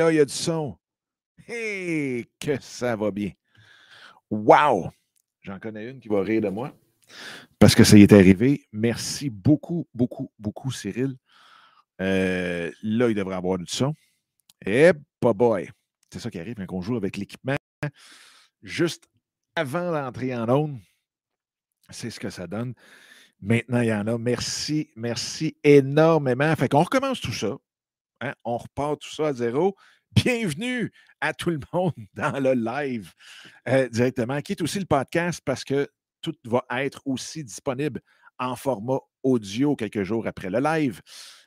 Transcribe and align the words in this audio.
il 0.00 0.14
y 0.14 0.20
a 0.20 0.24
du 0.24 0.32
son. 0.32 0.78
Que 1.46 2.60
ça 2.60 2.94
va 2.94 3.10
bien. 3.10 3.32
Wow! 4.30 4.90
J'en 5.42 5.58
connais 5.58 5.90
une 5.90 5.98
qui 5.98 6.08
va 6.08 6.22
rire 6.22 6.42
de 6.42 6.48
moi 6.48 6.72
parce 7.58 7.74
que 7.74 7.82
ça 7.82 7.96
y 7.96 8.02
est 8.02 8.12
arrivé. 8.12 8.66
Merci 8.72 9.30
beaucoup, 9.30 9.88
beaucoup, 9.94 10.30
beaucoup, 10.38 10.70
Cyril. 10.70 11.16
Euh, 12.00 12.70
là, 12.82 13.08
il 13.08 13.14
devrait 13.14 13.34
avoir 13.34 13.58
du 13.58 13.66
son. 13.66 13.94
Eh, 14.64 14.92
pas 15.18 15.32
boy! 15.32 15.68
C'est 16.12 16.20
ça 16.20 16.30
qui 16.30 16.38
arrive 16.38 16.54
quand 16.54 16.76
on 16.76 16.82
joue 16.82 16.96
avec 16.96 17.16
l'équipement. 17.16 17.56
Juste 18.62 19.08
avant 19.56 19.90
d'entrer 19.90 20.36
en 20.36 20.48
onde, 20.48 20.78
c'est 21.90 22.10
ce 22.10 22.20
que 22.20 22.30
ça 22.30 22.46
donne. 22.46 22.74
Maintenant, 23.40 23.80
il 23.80 23.88
y 23.88 23.92
en 23.92 24.06
a. 24.06 24.16
Merci, 24.18 24.90
merci 24.94 25.56
énormément. 25.64 26.54
Fait 26.54 26.68
qu'on 26.68 26.82
recommence 26.82 27.20
tout 27.20 27.32
ça. 27.32 27.56
Hein? 28.20 28.34
On 28.44 28.56
repart 28.56 29.00
tout 29.00 29.14
ça 29.14 29.28
à 29.28 29.32
zéro. 29.32 29.76
Bienvenue 30.12 30.90
à 31.20 31.34
tout 31.34 31.50
le 31.50 31.60
monde 31.72 31.92
dans 32.14 32.40
le 32.40 32.54
live 32.54 33.12
euh, 33.68 33.88
directement, 33.88 34.40
qui 34.40 34.52
est 34.52 34.62
aussi 34.62 34.78
le 34.78 34.86
podcast 34.86 35.40
parce 35.44 35.64
que 35.64 35.88
tout 36.20 36.34
va 36.44 36.64
être 36.70 37.02
aussi 37.04 37.44
disponible 37.44 38.00
en 38.38 38.56
format 38.56 38.98
audio 39.22 39.76
quelques 39.76 40.02
jours 40.02 40.26
après 40.26 40.50
le 40.50 40.60
live. 40.60 41.00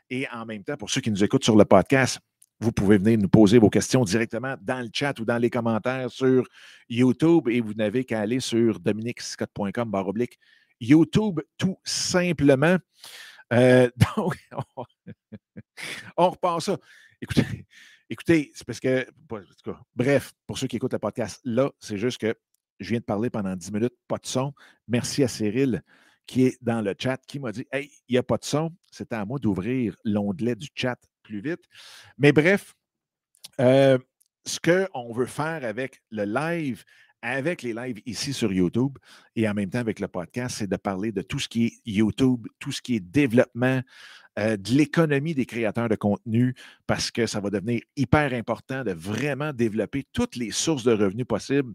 Et 0.09 0.27
en 0.29 0.45
même 0.45 0.63
temps, 0.63 0.77
pour 0.77 0.89
ceux 0.89 1.01
qui 1.01 1.11
nous 1.11 1.23
écoutent 1.23 1.43
sur 1.43 1.55
le 1.55 1.65
podcast, 1.65 2.19
vous 2.59 2.71
pouvez 2.71 2.97
venir 2.97 3.17
nous 3.17 3.29
poser 3.29 3.57
vos 3.57 3.69
questions 3.69 4.03
directement 4.03 4.55
dans 4.61 4.81
le 4.81 4.89
chat 4.93 5.19
ou 5.19 5.25
dans 5.25 5.37
les 5.37 5.49
commentaires 5.49 6.11
sur 6.11 6.47
YouTube 6.89 7.49
et 7.49 7.59
vous 7.59 7.73
n'avez 7.73 8.05
qu'à 8.05 8.19
aller 8.19 8.39
sur 8.39 8.79
dominicscott.com 8.79 9.91
oblique 9.93 10.37
YouTube 10.79 11.39
tout 11.57 11.77
simplement. 11.83 12.77
Euh, 13.51 13.89
donc, 14.17 14.37
on, 16.17 16.29
repart 16.29 16.61
ça. 16.61 16.77
Écoutez, 17.21 17.65
écoutez 18.09 18.51
c'est 18.55 18.65
parce 18.65 18.79
que, 18.79 19.07
bref, 19.95 20.33
pour 20.47 20.57
ceux 20.57 20.67
qui 20.67 20.77
écoutent 20.77 20.93
le 20.93 20.99
podcast, 20.99 21.39
là, 21.43 21.71
c'est 21.79 21.97
juste 21.97 22.19
que 22.19 22.35
je 22.79 22.89
viens 22.89 22.99
de 22.99 23.05
parler 23.05 23.29
pendant 23.29 23.55
10 23.55 23.71
minutes, 23.71 23.93
pas 24.07 24.17
de 24.17 24.25
son. 24.25 24.53
Merci 24.87 25.23
à 25.23 25.27
Cyril 25.27 25.83
qui 26.25 26.45
est 26.45 26.57
dans 26.61 26.81
le 26.81 26.95
chat, 26.97 27.17
qui 27.27 27.39
m'a 27.39 27.51
dit 27.51 27.67
Hey, 27.71 27.91
il 28.07 28.13
n'y 28.13 28.17
a 28.17 28.23
pas 28.23 28.37
de 28.37 28.45
son. 28.45 28.71
C'était 28.89 29.15
à 29.15 29.25
moi 29.25 29.37
d'ouvrir 29.39 29.95
l'onglet 30.05 30.55
du 30.55 30.69
chat 30.73 30.97
plus 31.23 31.41
vite. 31.41 31.61
Mais 32.17 32.31
bref, 32.31 32.73
euh, 33.59 33.97
ce 34.45 34.59
qu'on 34.59 35.11
veut 35.11 35.25
faire 35.25 35.65
avec 35.65 36.01
le 36.09 36.23
live, 36.23 36.83
avec 37.21 37.61
les 37.61 37.73
lives 37.73 38.01
ici 38.05 38.33
sur 38.33 38.51
YouTube 38.51 38.97
et 39.35 39.47
en 39.47 39.53
même 39.53 39.69
temps 39.69 39.79
avec 39.79 39.99
le 39.99 40.07
podcast, 40.07 40.57
c'est 40.59 40.67
de 40.67 40.75
parler 40.75 41.11
de 41.11 41.21
tout 41.21 41.39
ce 41.39 41.47
qui 41.47 41.65
est 41.65 41.73
YouTube, 41.85 42.47
tout 42.59 42.71
ce 42.71 42.81
qui 42.81 42.95
est 42.95 42.99
développement, 42.99 43.81
euh, 44.39 44.57
de 44.57 44.71
l'économie 44.71 45.35
des 45.35 45.45
créateurs 45.45 45.89
de 45.89 45.95
contenu, 45.95 46.55
parce 46.87 47.11
que 47.11 47.27
ça 47.27 47.39
va 47.39 47.49
devenir 47.49 47.81
hyper 47.95 48.33
important 48.33 48.83
de 48.83 48.91
vraiment 48.91 49.53
développer 49.53 50.05
toutes 50.13 50.35
les 50.35 50.51
sources 50.51 50.83
de 50.83 50.93
revenus 50.93 51.27
possibles 51.27 51.73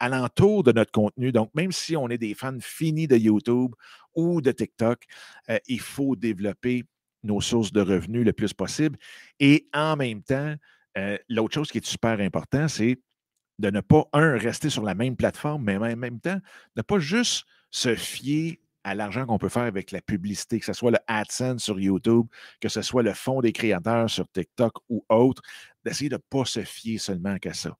alentour 0.00 0.62
de 0.62 0.72
notre 0.72 0.92
contenu. 0.92 1.32
Donc, 1.32 1.50
même 1.54 1.72
si 1.72 1.96
on 1.96 2.08
est 2.08 2.18
des 2.18 2.34
fans 2.34 2.56
finis 2.60 3.08
de 3.08 3.16
YouTube 3.16 3.72
ou 4.14 4.40
de 4.40 4.52
TikTok, 4.52 5.04
euh, 5.50 5.58
il 5.66 5.80
faut 5.80 6.16
développer 6.16 6.84
nos 7.24 7.40
sources 7.40 7.72
de 7.72 7.80
revenus 7.80 8.24
le 8.24 8.32
plus 8.32 8.52
possible. 8.52 8.96
Et 9.40 9.68
en 9.74 9.96
même 9.96 10.22
temps, 10.22 10.54
euh, 10.96 11.18
l'autre 11.28 11.54
chose 11.54 11.70
qui 11.70 11.78
est 11.78 11.86
super 11.86 12.20
important, 12.20 12.68
c'est 12.68 12.98
de 13.58 13.70
ne 13.70 13.80
pas, 13.80 14.04
un, 14.12 14.36
rester 14.36 14.70
sur 14.70 14.82
la 14.82 14.94
même 14.94 15.16
plateforme, 15.16 15.64
mais 15.64 15.76
en 15.76 15.96
même 15.96 16.20
temps, 16.20 16.40
ne 16.76 16.82
pas 16.82 16.98
juste 16.98 17.44
se 17.70 17.94
fier 17.94 18.60
à 18.84 18.94
l'argent 18.94 19.26
qu'on 19.26 19.38
peut 19.38 19.48
faire 19.48 19.64
avec 19.64 19.90
la 19.90 20.00
publicité, 20.00 20.60
que 20.60 20.64
ce 20.64 20.72
soit 20.72 20.90
le 20.90 20.98
AdSense 21.06 21.62
sur 21.62 21.78
YouTube, 21.78 22.26
que 22.60 22.68
ce 22.68 22.82
soit 22.82 23.02
le 23.02 23.12
fonds 23.12 23.40
des 23.40 23.52
créateurs 23.52 24.08
sur 24.08 24.28
TikTok 24.30 24.72
ou 24.88 25.04
autre, 25.08 25.42
d'essayer 25.84 26.08
de 26.08 26.14
ne 26.14 26.20
pas 26.30 26.44
se 26.44 26.60
fier 26.60 26.98
seulement 26.98 27.36
qu'à 27.38 27.52
ça. 27.52 27.76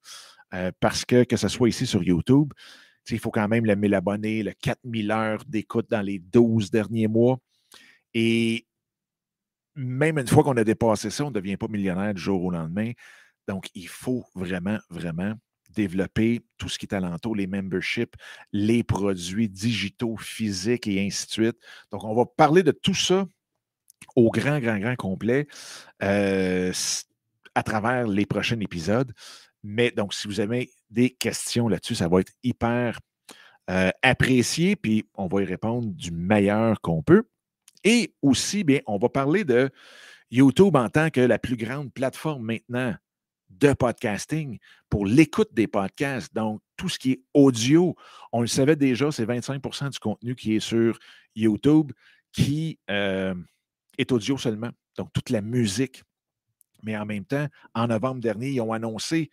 Euh, 0.55 0.73
parce 0.81 1.05
que, 1.05 1.25
que 1.25 1.37
ce 1.37 1.49
soit 1.49 1.69
ici 1.69 1.87
sur 1.87 2.03
YouTube, 2.03 2.53
il 3.11 3.19
faut 3.19 3.31
quand 3.31 3.49
même 3.49 3.65
le 3.65 3.75
1000 3.75 3.95
abonnés, 3.95 4.43
le 4.43 4.53
4000 4.53 5.11
heures 5.11 5.45
d'écoute 5.47 5.87
dans 5.91 6.03
les 6.03 6.19
12 6.19 6.71
derniers 6.71 7.09
mois. 7.09 7.39
Et 8.13 8.67
même 9.75 10.19
une 10.19 10.27
fois 10.27 10.43
qu'on 10.43 10.57
a 10.57 10.65
dépassé 10.65 11.11
ça, 11.11 11.25
on 11.25 11.29
ne 11.29 11.35
devient 11.35 11.57
pas 11.57 11.69
millionnaire 11.69 12.13
du 12.13 12.21
jour 12.21 12.43
au 12.45 12.51
lendemain. 12.51 12.93
Donc, 13.47 13.69
il 13.75 13.89
faut 13.89 14.27
vraiment, 14.35 14.79
vraiment 14.91 15.35
développer 15.79 16.41
tout 16.59 16.69
ce 16.69 16.77
qui 16.77 16.87
est 16.87 16.95
alentour, 16.95 17.37
les 17.37 17.47
memberships, 17.47 18.17
les 18.53 18.83
produits 18.83 19.49
digitaux, 19.49 20.17
physiques 20.17 20.89
et 20.89 21.01
ainsi 21.07 21.27
de 21.27 21.31
suite. 21.31 21.57
Donc, 21.93 22.03
on 22.03 22.15
va 22.15 22.27
parler 22.27 22.65
de 22.65 22.73
tout 22.73 22.95
ça 22.95 23.27
au 24.17 24.31
grand, 24.31 24.59
grand, 24.59 24.79
grand 24.79 24.97
complet 24.97 25.47
euh, 26.03 26.73
à 27.55 27.63
travers 27.63 28.09
les 28.09 28.27
prochains 28.27 28.59
épisodes. 28.59 29.13
Mais 29.63 29.93
donc, 29.93 30.15
si 30.15 30.27
vous 30.27 30.41
avez 30.41 30.71
des 30.91 31.11
questions 31.11 31.69
là-dessus, 31.69 31.95
ça 31.95 32.09
va 32.09 32.21
être 32.21 32.33
hyper 32.43 32.99
euh, 33.71 33.91
apprécié, 34.03 34.75
puis 34.75 35.09
on 35.15 35.29
va 35.29 35.43
y 35.43 35.45
répondre 35.45 35.87
du 35.93 36.11
meilleur 36.11 36.81
qu'on 36.81 37.03
peut. 37.03 37.23
Et 37.85 38.15
aussi, 38.21 38.65
bien, 38.65 38.81
on 38.87 38.99
va 38.99 39.09
parler 39.09 39.45
de 39.45 39.71
YouTube 40.31 40.75
en 40.75 40.89
tant 40.89 41.11
que 41.11 41.21
la 41.21 41.39
plus 41.39 41.57
grande 41.57 41.93
plateforme 41.93 42.45
maintenant 42.45 42.95
de 43.51 43.73
podcasting 43.73 44.59
pour 44.89 45.07
l'écoute 45.07 45.53
des 45.53 45.67
podcasts. 45.67 46.35
Donc, 46.35 46.61
tout 46.77 46.89
ce 46.89 46.99
qui 46.99 47.13
est 47.13 47.23
audio, 47.35 47.97
on 48.33 48.41
le 48.41 48.47
savait 48.47 48.77
déjà, 48.77 49.11
c'est 49.11 49.27
25% 49.27 49.91
du 49.91 49.99
contenu 49.99 50.35
qui 50.35 50.57
est 50.57 50.61
sur 50.61 50.99
YouTube 51.35 51.93
qui 52.33 52.79
euh, 52.91 53.35
est 53.97 54.13
audio 54.13 54.37
seulement. 54.39 54.71
Donc, 54.97 55.13
toute 55.13 55.31
la 55.31 55.41
musique. 55.41 56.03
Mais 56.83 56.97
en 56.97 57.07
même 57.07 57.25
temps, 57.25 57.47
en 57.75 57.89
novembre 57.89 58.21
dernier, 58.21 58.51
ils 58.51 58.61
ont 58.61 58.73
annoncé 58.73 59.31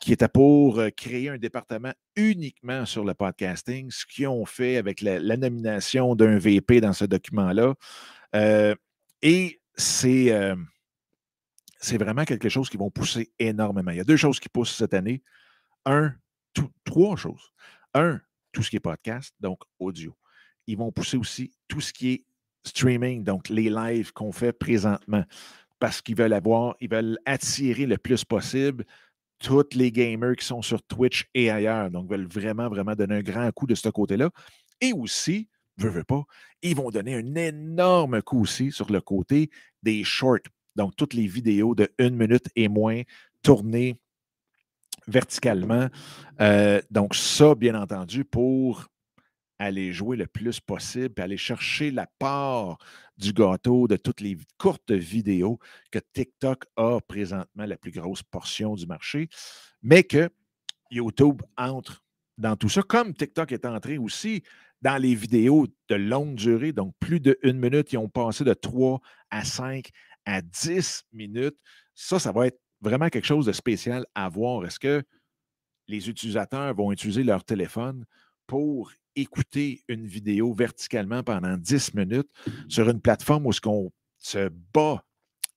qu'ils 0.00 0.14
étaient 0.14 0.28
pour 0.28 0.78
euh, 0.78 0.90
créer 0.90 1.28
un 1.28 1.38
département 1.38 1.92
uniquement 2.16 2.86
sur 2.86 3.04
le 3.04 3.14
podcasting, 3.14 3.90
ce 3.90 4.06
qu'ils 4.06 4.28
ont 4.28 4.46
fait 4.46 4.76
avec 4.76 5.00
la, 5.02 5.36
nomination 5.36 6.14
d'un 6.14 6.38
VP 6.38 6.80
dans 6.80 6.92
ce 6.92 7.04
document-là. 7.04 7.74
Euh, 8.34 8.74
et 9.22 9.60
c'est 9.74 10.32
c'est 11.78 11.98
vraiment 11.98 12.24
quelque 12.24 12.48
chose 12.48 12.68
qui 12.68 12.76
vont 12.76 12.90
pousser 12.90 13.32
énormément. 13.38 13.92
Il 13.92 13.98
y 13.98 14.00
a 14.00 14.04
deux 14.04 14.16
choses 14.16 14.40
qui 14.40 14.48
poussent 14.48 14.74
cette 14.74 14.94
année. 14.94 15.22
Un, 15.86 16.12
trois 16.84 17.16
choses. 17.16 17.52
Un, 17.94 18.20
tout 18.52 18.62
ce 18.62 18.70
qui 18.70 18.76
est 18.76 18.80
podcast, 18.80 19.34
donc 19.40 19.60
audio. 19.78 20.16
Ils 20.66 20.76
vont 20.76 20.92
pousser 20.92 21.16
aussi 21.16 21.52
tout 21.68 21.80
ce 21.80 21.92
qui 21.92 22.10
est 22.10 22.24
streaming, 22.64 23.24
donc 23.24 23.48
les 23.48 23.70
lives 23.70 24.12
qu'on 24.12 24.32
fait 24.32 24.52
présentement, 24.52 25.24
parce 25.78 26.02
qu'ils 26.02 26.16
veulent 26.16 26.32
avoir, 26.32 26.74
ils 26.80 26.90
veulent 26.90 27.18
attirer 27.24 27.86
le 27.86 27.96
plus 27.96 28.24
possible 28.24 28.84
tous 29.38 29.74
les 29.74 29.92
gamers 29.92 30.34
qui 30.34 30.44
sont 30.44 30.62
sur 30.62 30.82
Twitch 30.82 31.28
et 31.32 31.48
ailleurs. 31.50 31.90
Donc, 31.90 32.06
ils 32.08 32.16
veulent 32.16 32.26
vraiment, 32.26 32.68
vraiment 32.68 32.94
donner 32.94 33.16
un 33.16 33.22
grand 33.22 33.50
coup 33.52 33.68
de 33.68 33.76
ce 33.76 33.88
côté-là. 33.88 34.30
Et 34.80 34.92
aussi, 34.92 35.48
veux, 35.76 35.90
veux 35.90 36.04
pas, 36.04 36.24
ils 36.60 36.74
vont 36.74 36.90
donner 36.90 37.14
un 37.14 37.34
énorme 37.36 38.20
coup 38.22 38.40
aussi 38.40 38.72
sur 38.72 38.90
le 38.90 39.00
côté 39.00 39.48
des 39.82 40.02
shorts 40.02 40.48
donc, 40.78 40.96
toutes 40.96 41.12
les 41.12 41.26
vidéos 41.26 41.74
de 41.74 41.88
une 41.98 42.16
minute 42.16 42.48
et 42.56 42.68
moins 42.68 43.02
tournées 43.42 43.98
verticalement. 45.06 45.88
Euh, 46.40 46.80
donc, 46.90 47.14
ça, 47.14 47.54
bien 47.54 47.74
entendu, 47.74 48.24
pour 48.24 48.86
aller 49.58 49.92
jouer 49.92 50.16
le 50.16 50.28
plus 50.28 50.60
possible, 50.60 51.14
et 51.16 51.20
aller 51.20 51.36
chercher 51.36 51.90
la 51.90 52.06
part 52.18 52.78
du 53.16 53.32
gâteau 53.32 53.88
de 53.88 53.96
toutes 53.96 54.20
les 54.20 54.38
courtes 54.56 54.92
vidéos 54.92 55.58
que 55.90 55.98
TikTok 55.98 56.66
a 56.76 57.00
présentement 57.00 57.66
la 57.66 57.76
plus 57.76 57.90
grosse 57.90 58.22
portion 58.22 58.76
du 58.76 58.86
marché, 58.86 59.28
mais 59.82 60.04
que 60.04 60.30
YouTube 60.92 61.42
entre 61.56 62.04
dans 62.38 62.54
tout 62.54 62.68
ça, 62.68 62.82
comme 62.82 63.14
TikTok 63.14 63.50
est 63.50 63.66
entré 63.66 63.98
aussi 63.98 64.44
dans 64.80 64.96
les 64.96 65.16
vidéos 65.16 65.66
de 65.88 65.96
longue 65.96 66.36
durée, 66.36 66.72
donc 66.72 66.94
plus 67.00 67.18
de 67.18 67.36
une 67.42 67.58
minute, 67.58 67.92
ils 67.92 67.98
ont 67.98 68.08
passé 68.08 68.44
de 68.44 68.54
3 68.54 69.00
à 69.30 69.44
5 69.44 69.90
à 70.28 70.42
10 70.42 71.04
minutes. 71.12 71.56
Ça, 71.94 72.18
ça 72.18 72.32
va 72.32 72.48
être 72.48 72.60
vraiment 72.82 73.08
quelque 73.08 73.24
chose 73.24 73.46
de 73.46 73.52
spécial 73.52 74.04
à 74.14 74.28
voir. 74.28 74.66
Est-ce 74.66 74.78
que 74.78 75.02
les 75.88 76.10
utilisateurs 76.10 76.74
vont 76.74 76.92
utiliser 76.92 77.24
leur 77.24 77.44
téléphone 77.44 78.04
pour 78.46 78.92
écouter 79.16 79.82
une 79.88 80.06
vidéo 80.06 80.52
verticalement 80.52 81.22
pendant 81.22 81.56
10 81.56 81.94
minutes 81.94 82.28
sur 82.68 82.90
une 82.90 83.00
plateforme 83.00 83.46
où 83.46 83.52
ce 83.52 83.60
qu'on 83.62 83.90
se 84.18 84.50
bat 84.74 85.02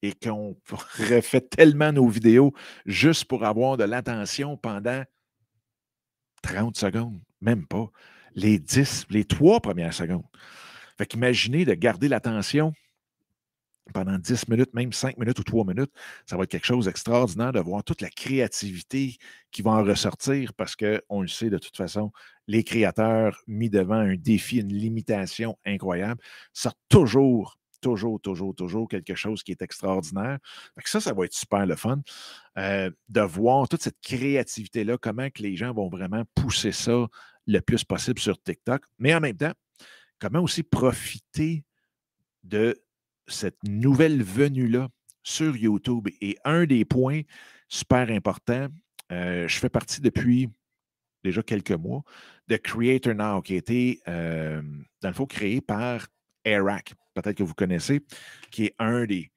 et 0.02 0.14
qu'on 0.14 0.58
refait 0.98 1.42
tellement 1.42 1.92
nos 1.92 2.08
vidéos 2.08 2.54
juste 2.86 3.26
pour 3.26 3.44
avoir 3.44 3.76
de 3.76 3.84
l'attention 3.84 4.56
pendant 4.56 5.04
30 6.44 6.78
secondes, 6.78 7.20
même 7.42 7.68
pas. 7.68 7.92
Les 8.36 8.58
10, 8.58 9.08
les 9.10 9.26
trois 9.26 9.60
premières 9.60 9.94
secondes. 9.94 10.24
Fait 10.98 11.06
qu'imaginez 11.06 11.66
de 11.66 11.74
garder 11.74 12.08
l'attention 12.08 12.74
pendant 13.94 14.18
10 14.18 14.48
minutes, 14.48 14.74
même 14.74 14.94
5 14.94 15.18
minutes 15.18 15.40
ou 15.40 15.44
3 15.44 15.66
minutes, 15.66 15.92
ça 16.26 16.38
va 16.38 16.44
être 16.44 16.52
quelque 16.52 16.66
chose 16.66 16.86
d'extraordinaire 16.86 17.52
de 17.52 17.60
voir 17.60 17.84
toute 17.84 18.02
la 18.02 18.10
créativité 18.10 19.18
qui 19.52 19.62
va 19.62 19.72
en 19.72 19.84
ressortir 19.84 20.54
parce 20.54 20.76
qu'on 20.76 21.22
le 21.22 21.28
sait 21.28 21.50
de 21.50 21.58
toute 21.58 21.76
façon, 21.76 22.12
les 22.48 22.64
créateurs 22.64 23.42
mis 23.48 23.70
devant 23.70 23.96
un 23.96 24.16
défi, 24.16 24.58
une 24.58 24.74
limitation 24.74 25.58
incroyable, 25.66 26.22
sortent 26.54 26.78
toujours 26.90 27.58
toujours, 27.82 28.22
toujours, 28.22 28.56
toujours 28.56 28.88
quelque 28.88 29.16
chose 29.16 29.42
qui 29.44 29.52
est 29.52 29.62
extraordinaire. 29.64 30.38
ça, 30.86 31.02
ça 31.02 31.14
va 31.14 31.26
être 31.26 31.34
super 31.34 31.66
le 31.66 31.76
fun 31.76 32.00
euh, 32.60 32.92
de 33.10 33.22
voir 33.22 33.68
toute 33.68 33.82
cette 33.82 34.00
créativité-là, 34.02 35.00
comment 35.00 35.30
que 35.32 35.42
les 35.42 35.56
gens 35.56 35.74
vont 35.74 35.90
vraiment 35.90 36.24
pousser 36.36 36.72
ça 36.72 37.08
le 37.48 37.60
plus 37.60 37.84
possible 37.84 38.20
sur 38.20 38.40
TikTok. 38.42 38.84
Mais 39.00 39.16
en 39.16 39.20
même 39.20 39.36
temps, 39.36 39.54
comment 40.20 40.42
aussi 40.42 40.64
profiter 40.64 41.64
de 42.44 42.80
cette 43.28 43.64
nouvelle 43.64 44.24
venue-là 44.24 44.90
sur 45.24 45.56
YouTube. 45.56 46.08
Et 46.22 46.38
un 46.44 46.66
des 46.66 46.86
points 46.86 47.22
super 47.68 48.10
importants, 48.10 48.68
euh, 49.12 49.48
je 49.48 49.60
fais 49.60 49.70
partie 49.70 50.02
depuis 50.02 50.50
déjà 51.24 51.44
quelques 51.44 51.72
mois 51.72 52.04
de 52.48 52.58
Creator 52.58 53.14
Now, 53.14 53.42
qui 53.42 53.54
a 53.54 53.58
été, 53.58 54.02
euh, 54.08 54.62
dans 55.02 55.10
le 55.10 55.14
fond, 55.14 55.26
créé 55.26 55.62
par 55.62 56.08
Eric, 56.44 56.94
peut-être 57.14 57.38
que 57.38 57.44
vous 57.44 57.54
connaissez, 57.54 58.02
qui 58.50 58.66
est 58.66 58.76
un 58.80 59.06
des, 59.06 59.32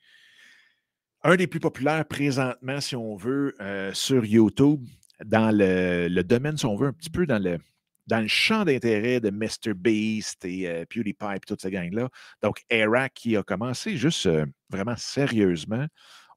plus 1.46 1.60
populaires 1.60 2.06
présentement, 2.06 2.80
si 2.80 2.96
on 2.96 3.16
veut, 3.16 3.54
euh, 3.60 3.92
sur 3.92 4.24
YouTube, 4.24 4.84
dans 5.24 5.54
le, 5.54 6.22
domaine, 6.22 6.56
si 6.56 6.66
on 6.66 6.76
veut, 6.76 6.88
un 6.88 6.92
petit 6.92 7.10
peu 7.10 7.26
dans 7.26 7.42
le, 7.42 7.58
dans 8.06 8.20
le 8.20 8.28
champ 8.28 8.64
d'intérêt 8.64 9.20
de 9.20 9.30
MrBeast 9.30 10.44
et 10.44 10.68
euh, 10.68 10.84
PewDiePie 10.86 11.36
et 11.36 11.40
toute 11.40 11.62
cette 11.62 11.72
gang-là. 11.72 12.08
Donc, 12.42 12.62
Eric 12.70 13.14
qui 13.14 13.36
a 13.36 13.42
commencé 13.42 13.96
juste 13.96 14.26
euh, 14.26 14.46
vraiment 14.70 14.96
sérieusement 14.96 15.86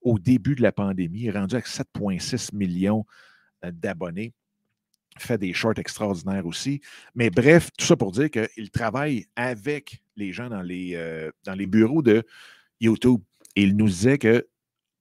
au 0.02 0.20
début 0.20 0.56
de 0.56 0.62
la 0.62 0.72
pandémie, 0.72 1.30
rendu 1.30 1.56
à 1.56 1.60
7,6 1.60 2.56
millions 2.56 3.06
euh, 3.66 3.72
d'abonnés, 3.74 4.34
fait 5.18 5.38
des 5.38 5.52
shorts 5.52 5.80
extraordinaires 5.80 6.46
aussi. 6.46 6.80
Mais 7.16 7.30
bref, 7.30 7.70
tout 7.78 7.86
ça 7.86 7.96
pour 7.96 8.12
dire 8.12 8.30
qu'il 8.30 8.70
travaille 8.72 9.26
avec 9.36 10.02
les 10.16 10.32
gens 10.32 10.50
dans 10.50 10.62
les, 10.62 10.96
dans 11.44 11.56
les 11.56 11.66
bureaux 11.66 12.04
de 12.04 12.24
YouTube. 12.80 13.22
Et 13.56 13.64
il 13.64 13.76
nous 13.76 13.88
disait 13.88 14.20
que 14.20 14.48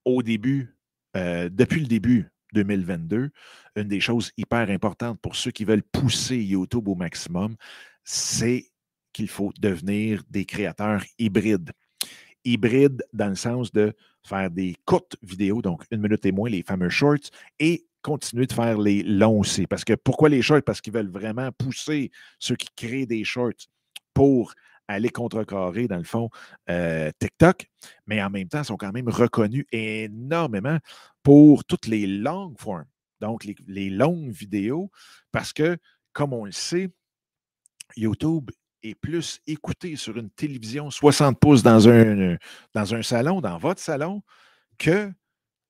au 0.06 0.22
début, 0.22 0.74
depuis 1.14 1.80
le 1.80 1.86
début 1.86 2.30
2022, 2.64 3.30
une 3.76 3.88
des 3.88 4.00
choses 4.00 4.32
hyper 4.36 4.70
importantes 4.70 5.20
pour 5.20 5.36
ceux 5.36 5.50
qui 5.50 5.64
veulent 5.64 5.82
pousser 5.82 6.38
YouTube 6.38 6.88
au 6.88 6.94
maximum, 6.94 7.56
c'est 8.04 8.70
qu'il 9.12 9.28
faut 9.28 9.52
devenir 9.60 10.22
des 10.30 10.44
créateurs 10.44 11.02
hybrides. 11.18 11.72
Hybrides 12.44 13.02
dans 13.12 13.28
le 13.28 13.34
sens 13.34 13.72
de 13.72 13.92
faire 14.24 14.50
des 14.50 14.74
courtes 14.84 15.16
vidéos, 15.22 15.62
donc 15.62 15.84
une 15.90 16.00
minute 16.00 16.24
et 16.26 16.32
moins, 16.32 16.48
les 16.48 16.62
fameux 16.62 16.88
shorts, 16.88 17.30
et 17.58 17.86
continuer 18.02 18.46
de 18.46 18.52
faire 18.52 18.78
les 18.78 19.02
longs 19.02 19.40
aussi. 19.40 19.66
Parce 19.66 19.84
que 19.84 19.94
pourquoi 19.94 20.28
les 20.28 20.42
shorts? 20.42 20.62
Parce 20.62 20.80
qu'ils 20.80 20.92
veulent 20.92 21.10
vraiment 21.10 21.50
pousser 21.52 22.10
ceux 22.38 22.56
qui 22.56 22.68
créent 22.76 23.06
des 23.06 23.24
shorts 23.24 23.68
pour 24.14 24.54
aller 24.88 25.10
contrecarrer, 25.10 25.88
dans 25.88 25.96
le 25.96 26.04
fond, 26.04 26.30
euh, 26.70 27.10
TikTok, 27.18 27.68
mais 28.06 28.22
en 28.22 28.30
même 28.30 28.48
temps, 28.48 28.64
sont 28.64 28.76
quand 28.76 28.92
même 28.92 29.08
reconnus 29.08 29.66
énormément 29.72 30.78
pour 31.22 31.64
toutes 31.64 31.86
les 31.86 32.06
longues 32.06 32.58
formes, 32.58 32.86
donc 33.20 33.46
les, 33.66 33.90
longues 33.90 34.30
vidéos, 34.30 34.90
parce 35.32 35.52
que, 35.52 35.76
comme 36.12 36.32
on 36.32 36.44
le 36.44 36.52
sait, 36.52 36.88
YouTube 37.96 38.50
est 38.82 38.94
plus 38.94 39.40
écouté 39.46 39.96
sur 39.96 40.16
une 40.16 40.30
télévision 40.30 40.90
60 40.90 41.38
pouces 41.40 41.62
dans 41.62 41.88
un, 41.88 42.36
dans 42.74 42.94
un 42.94 43.02
salon, 43.02 43.40
dans 43.40 43.58
votre 43.58 43.80
salon, 43.80 44.22
que 44.78 45.12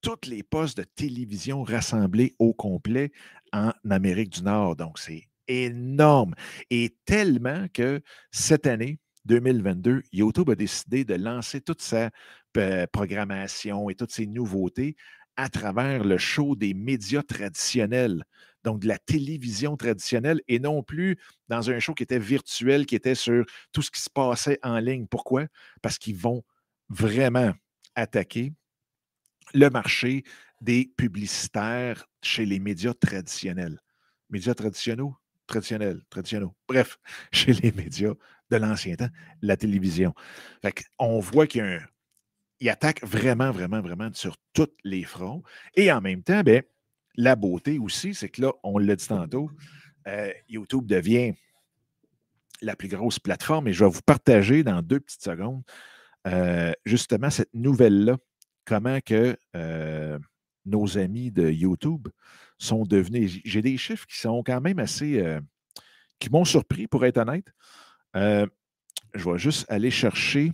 toutes 0.02 0.26
les 0.26 0.42
postes 0.42 0.76
de 0.76 0.84
télévision 0.84 1.62
rassemblés 1.62 2.34
au 2.38 2.52
complet 2.52 3.12
en 3.52 3.72
Amérique 3.90 4.30
du 4.30 4.42
Nord. 4.42 4.76
Donc, 4.76 4.98
c'est 4.98 5.28
énorme. 5.48 6.34
Et 6.70 6.96
tellement 7.04 7.66
que 7.72 8.00
cette 8.30 8.66
année, 8.66 8.98
2022, 9.26 10.02
YouTube 10.12 10.50
a 10.50 10.54
décidé 10.54 11.04
de 11.04 11.14
lancer 11.14 11.60
toute 11.60 11.82
sa 11.82 12.10
programmation 12.92 13.90
et 13.90 13.94
toutes 13.94 14.12
ses 14.12 14.26
nouveautés 14.26 14.96
à 15.36 15.48
travers 15.48 16.04
le 16.04 16.16
show 16.16 16.56
des 16.56 16.72
médias 16.72 17.22
traditionnels, 17.22 18.24
donc 18.64 18.80
de 18.80 18.88
la 18.88 18.98
télévision 18.98 19.76
traditionnelle 19.76 20.40
et 20.48 20.58
non 20.58 20.82
plus 20.82 21.18
dans 21.48 21.70
un 21.70 21.78
show 21.78 21.92
qui 21.92 22.04
était 22.04 22.18
virtuel, 22.18 22.86
qui 22.86 22.94
était 22.94 23.14
sur 23.14 23.44
tout 23.72 23.82
ce 23.82 23.90
qui 23.90 24.00
se 24.00 24.10
passait 24.10 24.58
en 24.62 24.78
ligne. 24.78 25.06
Pourquoi? 25.06 25.46
Parce 25.82 25.98
qu'ils 25.98 26.16
vont 26.16 26.42
vraiment 26.88 27.52
attaquer 27.94 28.52
le 29.54 29.68
marché 29.68 30.24
des 30.60 30.90
publicitaires 30.96 32.06
chez 32.22 32.46
les 32.46 32.58
médias 32.58 32.94
traditionnels. 32.94 33.78
Médias 34.30 34.54
traditionnels, 34.54 35.12
traditionnels, 35.46 36.00
traditionnels. 36.10 36.48
Bref, 36.66 36.98
chez 37.32 37.52
les 37.52 37.72
médias 37.72 38.14
de 38.50 38.56
l'ancien 38.56 38.96
temps, 38.96 39.08
la 39.42 39.56
télévision. 39.56 40.14
on 40.98 41.20
voit 41.20 41.46
qu'il 41.46 41.80
attaque 42.66 43.04
vraiment, 43.04 43.50
vraiment, 43.50 43.80
vraiment 43.80 44.10
sur 44.14 44.36
tous 44.52 44.70
les 44.84 45.04
fronts. 45.04 45.42
Et 45.74 45.90
en 45.90 46.00
même 46.00 46.22
temps, 46.22 46.42
ben, 46.42 46.62
la 47.16 47.36
beauté 47.36 47.78
aussi, 47.78 48.14
c'est 48.14 48.28
que 48.28 48.42
là, 48.42 48.52
on 48.62 48.78
l'a 48.78 48.96
dit 48.96 49.08
tantôt, 49.08 49.50
euh, 50.06 50.32
YouTube 50.48 50.86
devient 50.86 51.34
la 52.62 52.76
plus 52.76 52.88
grosse 52.88 53.18
plateforme 53.18 53.68
et 53.68 53.72
je 53.72 53.84
vais 53.84 53.90
vous 53.90 54.02
partager 54.02 54.62
dans 54.62 54.80
deux 54.82 55.00
petites 55.00 55.22
secondes 55.22 55.62
euh, 56.26 56.72
justement 56.84 57.30
cette 57.30 57.52
nouvelle-là, 57.52 58.16
comment 58.64 58.98
que 59.00 59.36
euh, 59.54 60.18
nos 60.64 60.98
amis 60.98 61.30
de 61.30 61.50
YouTube 61.50 62.08
sont 62.58 62.84
devenus. 62.84 63.40
J'ai 63.44 63.62
des 63.62 63.76
chiffres 63.76 64.06
qui 64.06 64.18
sont 64.18 64.42
quand 64.42 64.60
même 64.60 64.78
assez. 64.78 65.22
qui 66.18 66.30
m'ont 66.30 66.46
surpris, 66.46 66.86
pour 66.86 67.04
être 67.04 67.18
honnête. 67.18 67.46
Euh, 68.16 68.46
je 69.14 69.30
vais 69.30 69.38
juste 69.38 69.66
aller 69.68 69.90
chercher 69.90 70.52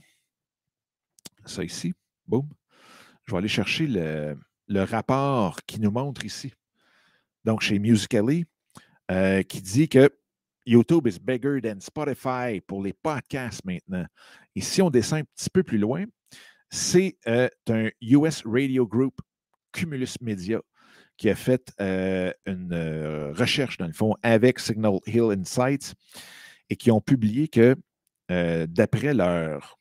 ça 1.44 1.62
ici. 1.62 1.94
Boum. 2.26 2.48
Je 3.24 3.32
vais 3.32 3.38
aller 3.38 3.48
chercher 3.48 3.86
le, 3.86 4.36
rapport 4.84 5.62
qui 5.64 5.80
nous 5.80 5.90
montre 5.90 6.24
ici. 6.24 6.52
Donc, 7.44 7.60
chez 7.60 7.78
Musically, 7.78 8.46
euh, 9.10 9.42
qui 9.42 9.60
dit 9.60 9.88
que 9.88 10.10
YouTube 10.66 11.06
is 11.06 11.18
bigger 11.20 11.60
than 11.60 11.80
Spotify 11.80 12.60
pour 12.66 12.82
les 12.82 12.92
podcasts 12.92 13.64
maintenant. 13.64 14.06
Et 14.54 14.60
si 14.60 14.80
on 14.82 14.90
descend 14.90 15.20
un 15.20 15.24
petit 15.24 15.50
peu 15.50 15.62
plus 15.62 15.78
loin, 15.78 16.04
c'est 16.70 17.16
euh, 17.26 17.48
un 17.68 17.90
US 18.00 18.42
Radio 18.46 18.86
Group, 18.86 19.20
Cumulus 19.72 20.16
Media, 20.20 20.60
qui 21.16 21.30
a 21.30 21.34
fait 21.34 21.72
une 21.78 23.32
recherche, 23.36 23.76
dans 23.76 23.86
le 23.86 23.92
fond, 23.92 24.16
avec 24.22 24.58
Signal 24.58 24.98
Hill 25.06 25.30
Insights 25.38 25.94
et 26.70 26.76
qui 26.76 26.90
ont 26.90 27.00
publié 27.00 27.48
que, 27.48 27.76
euh, 28.30 28.66
d'après 28.68 29.14
leur, 29.14 29.76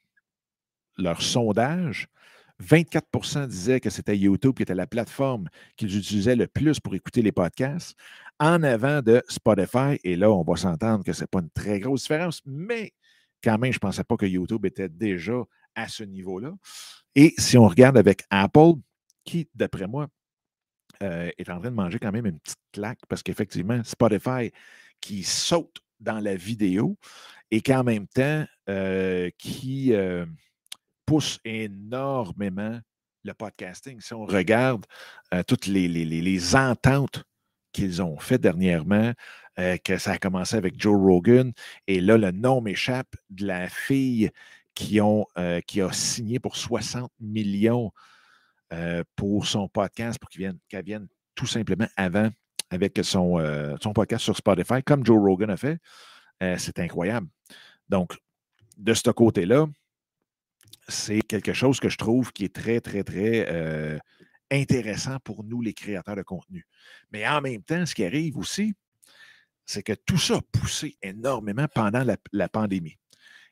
sondage, 1.20 2.08
24% 2.62 3.48
disaient 3.48 3.80
que 3.80 3.90
c'était 3.90 4.18
YouTube 4.18 4.56
qui 4.56 4.64
était 4.64 4.76
la 4.76 4.86
plateforme 4.86 5.50
qu'ils 5.78 5.98
utilisaient 5.98 6.36
le 6.36 6.48
plus 6.48 6.80
pour 6.80 6.94
écouter 6.94 7.22
les 7.22 7.32
podcasts, 7.32 7.98
en 8.40 8.62
avant 8.64 9.02
de 9.02 9.24
Spotify. 9.28 10.00
Et 10.04 10.16
là, 10.16 10.32
on 10.32 10.44
va 10.44 10.56
s'entendre 10.56 11.04
que 11.04 11.14
ce 11.14 11.22
n'est 11.22 11.28
pas 11.28 11.40
une 11.40 11.50
très 11.50 11.80
grosse 11.80 12.02
différence, 12.02 12.42
mais 12.46 12.94
quand 13.44 13.58
même, 13.58 13.72
je 13.72 13.78
ne 13.78 13.82
pensais 13.82 14.04
pas 14.04 14.18
que 14.18 14.26
YouTube 14.26 14.66
était 14.66 14.90
déjà 14.90 15.42
à 15.76 15.88
ce 15.88 16.04
niveau-là. 16.04 16.54
Et 17.16 17.34
si 17.38 17.58
on 17.58 17.68
regarde 17.68 17.98
avec 17.98 18.24
Apple, 18.30 18.74
qui, 19.24 19.50
d'après 19.56 19.88
moi, 19.88 20.08
euh, 21.04 21.32
est 21.38 21.50
en 21.50 21.60
train 21.60 21.72
de 21.72 21.76
manger 21.76 22.00
quand 22.00 22.12
même 22.12 22.26
une 22.26 22.40
petite 22.40 22.60
claque, 22.72 23.00
parce 23.08 23.24
qu'effectivement, 23.24 23.84
Spotify 23.84 24.52
qui 25.00 25.24
saute 25.24 25.78
dans 26.02 26.20
la 26.20 26.36
vidéo 26.36 26.98
et 27.52 27.62
qu'en 27.62 27.84
même 27.84 28.08
temps, 28.08 28.46
euh, 28.70 29.30
qui 29.38 29.94
euh, 29.94 30.26
pousse 31.06 31.40
énormément 31.44 32.80
le 33.24 33.34
podcasting. 33.34 34.02
Si 34.02 34.14
on 34.14 34.26
regarde 34.26 34.86
euh, 35.34 35.44
toutes 35.44 35.68
les, 35.68 36.56
ententes 36.56 37.24
qu'ils 37.72 38.02
ont 38.02 38.18
faites 38.18 38.42
dernièrement, 38.42 39.14
que 39.84 39.98
ça 39.98 40.14
a 40.14 40.18
commencé 40.18 40.56
avec 40.56 40.82
Joe 40.82 41.00
Rogan, 41.00 41.52
et 41.86 42.02
là, 42.02 42.18
le 42.18 42.32
nom 42.32 42.62
m'échappe 42.62 43.16
de 43.30 43.46
la 43.46 43.70
fille 43.70 44.32
qui, 44.74 45.00
ont, 45.02 45.28
a 45.36 45.62
signé 45.92 46.40
pour 46.40 46.56
60 46.56 47.12
millions 47.20 47.92
pour 49.16 49.46
son 49.46 49.70
podcast, 49.70 50.18
pour 50.20 50.30
qu'elle 50.30 50.42
vienne, 50.42 50.84
vienne 50.84 51.08
tout 51.36 51.46
simplement 51.46 51.88
avant 51.96 52.32
avec 52.72 53.00
son, 53.04 53.38
euh, 53.38 53.76
son 53.82 53.94
podcast 53.94 54.24
sur 54.24 54.36
Spotify, 54.36 54.82
comme 54.84 55.06
Joe 55.06 55.20
Rogan 55.20 55.50
a 55.52 55.58
fait. 55.58 55.78
Euh, 56.42 56.56
c'est 56.58 56.80
incroyable. 56.80 57.28
Donc, 57.90 58.18
de 58.78 58.94
ce 58.94 59.12
côté-là, 59.12 59.68
c'est 60.88 61.22
quelque 61.22 61.54
chose 61.54 61.80
que 61.80 61.90
je 61.90 61.98
trouve 61.98 62.32
qui 62.32 62.46
est 62.46 62.56
très, 62.56 62.80
très, 62.80 63.04
très 63.04 63.46
euh, 63.50 64.00
intéressant 64.50 65.18
pour 65.24 65.44
nous, 65.44 65.62
les 65.62 65.74
créateurs 65.74 66.16
de 66.16 66.24
contenu. 66.24 66.66
Mais 67.12 67.28
en 67.28 67.42
même 67.42 67.62
temps, 67.62 67.86
ce 67.86 67.94
qui 67.94 68.06
arrive 68.06 68.38
aussi, 68.38 68.74
c'est 69.66 69.84
que 69.84 69.94
tout 69.94 70.18
ça 70.18 70.38
a 70.38 70.42
poussé 70.52 70.98
énormément 71.02 71.68
pendant 71.76 72.04
la, 72.04 72.18
la 72.32 72.50
pandémie. 72.50 72.98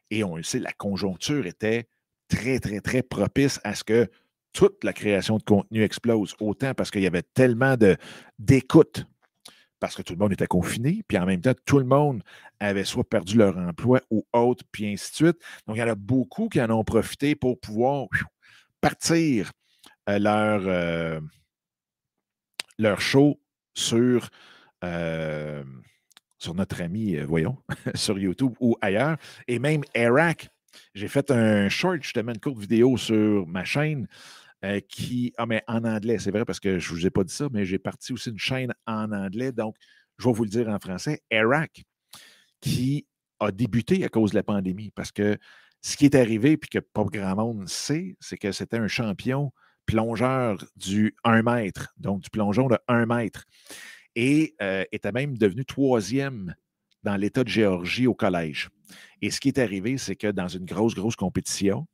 Et 0.10 0.24
on 0.24 0.38
le 0.38 0.44
sait, 0.44 0.60
la 0.60 0.74
conjoncture 0.74 1.46
était 1.46 1.88
très, 2.30 2.60
très, 2.60 2.80
très 2.80 3.04
propice 3.04 3.60
à 3.64 3.76
ce 3.76 3.84
que 3.84 4.10
toute 4.54 4.84
la 4.84 4.94
création 4.94 5.38
de 5.38 5.44
contenu 5.44 5.84
explose, 5.84 6.36
autant 6.40 6.74
parce 6.74 6.92
qu'il 6.92 7.02
y 7.02 7.08
avait 7.08 7.24
tellement 7.24 7.76
d'écoute 8.40 9.06
parce 9.80 9.96
que 9.96 10.02
tout 10.02 10.14
le 10.14 10.20
monde 10.20 10.34
était 10.34 10.48
confiné, 10.48 11.04
puis 11.08 11.18
en 11.18 11.26
même 11.26 11.42
temps, 11.42 11.54
tout 11.66 11.80
le 11.80 11.86
monde 11.86 12.22
avait 12.60 12.84
soit 12.84 13.08
perdu 13.08 13.38
leur 13.38 13.58
emploi 13.58 14.02
ou 14.12 14.26
autre, 14.34 14.64
puis 14.72 14.92
ainsi 14.92 15.12
de 15.12 15.16
suite. 15.16 15.38
Donc, 15.66 15.78
il 15.78 15.80
y 15.80 15.84
en 15.84 15.88
a 15.88 15.96
beaucoup 15.96 16.50
qui 16.50 16.62
en 16.62 16.70
ont 16.70 16.84
profité 16.84 17.36
pour 17.36 17.60
pouvoir 17.60 18.08
partir 18.82 19.52
euh, 20.10 20.20
leur, 20.20 20.62
euh, 20.66 21.20
leur 22.78 23.00
show 23.02 23.40
sur, 23.74 24.30
euh, 24.84 25.64
notre 26.54 26.82
ami, 26.82 27.18
voyons, 27.18 27.58
sur 27.96 28.18
YouTube 28.18 28.54
ou 28.60 28.76
ailleurs. 28.82 29.18
Et 29.48 29.60
même 29.60 29.84
Eric, 29.94 30.50
j'ai 30.94 31.08
fait 31.08 31.32
un 31.32 31.70
short, 31.70 32.02
justement, 32.02 32.32
une 32.32 32.40
courte 32.40 32.60
vidéo 32.60 32.98
sur 32.98 33.48
ma 33.48 33.64
chaîne 33.64 34.08
qui. 34.88 35.34
Ah, 35.38 35.46
mais 35.46 35.64
en 35.68 35.84
anglais, 35.86 36.20
c'est 36.20 36.32
vrai 36.32 36.46
parce 36.46 36.60
que 36.60 36.80
je 36.80 36.92
ne 36.92 37.00
vous 37.00 37.08
ai 37.08 37.10
pas 37.10 37.24
dit 37.24 37.34
ça, 37.34 37.48
mais 37.52 37.66
j'ai 37.66 37.80
parti 37.80 38.14
aussi 38.14 38.30
une 38.30 38.40
chaîne 38.40 38.74
en 38.86 39.12
anglais. 39.12 39.52
Donc, 39.52 39.76
je 40.18 40.28
vais 40.28 40.34
vous 40.34 40.44
le 40.44 40.50
dire 40.50 40.68
en 40.68 40.80
français. 40.80 41.22
Eric, 41.32 41.86
qui 42.62 43.06
a 43.40 43.52
débuté 43.52 44.04
à 44.04 44.10
cause 44.10 44.32
de 44.32 44.36
la 44.36 44.44
pandémie 44.44 44.92
parce 44.92 45.12
que 45.12 45.38
ce 45.82 45.96
qui 45.96 46.06
est 46.06 46.16
arrivé, 46.16 46.58
puis 46.58 46.70
que 46.70 46.80
pas 46.80 47.06
grand 47.06 47.36
monde 47.36 47.70
sait, 47.70 48.18
c'est 48.20 48.38
que 48.38 48.52
c'était 48.52 48.78
un 48.78 48.88
champion 48.88 49.52
plongeur 49.86 50.64
du 50.76 51.16
1 51.24 51.42
mètre, 51.42 51.94
donc 51.98 52.22
du 52.22 52.30
plongeon 52.30 52.68
de 52.68 52.78
1 52.88 53.06
mètre, 53.06 53.46
et 54.16 54.56
euh, 54.62 54.84
était 54.92 55.12
même 55.12 55.38
devenu 55.38 55.66
troisième 55.66 56.54
dans 57.04 57.16
l'État 57.16 57.44
de 57.44 57.50
Géorgie 57.50 58.08
au 58.08 58.14
collège. 58.14 58.70
Et 59.22 59.32
ce 59.32 59.40
qui 59.40 59.50
est 59.50 59.60
arrivé, 59.60 59.98
c'est 59.98 60.16
que 60.16 60.28
dans 60.28 60.48
une 60.48 60.66
grosse, 60.66 60.96
grosse 60.96 61.16
compétition, 61.16 61.88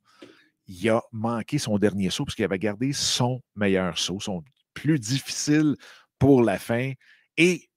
il 0.68 0.90
a 0.90 1.02
manqué 1.12 1.58
son 1.58 1.78
dernier 1.78 2.10
saut 2.10 2.26
parce 2.26 2.40
avait 2.40 2.60
gardé 2.60 2.94
son 2.94 3.42
meilleur 3.56 3.98
saut, 3.98 4.20
son 4.20 4.44
plus 4.74 5.00
difficile 5.00 5.76
pour 6.20 6.44
la 6.44 6.58
fin. 6.58 6.94
Et 7.38 7.70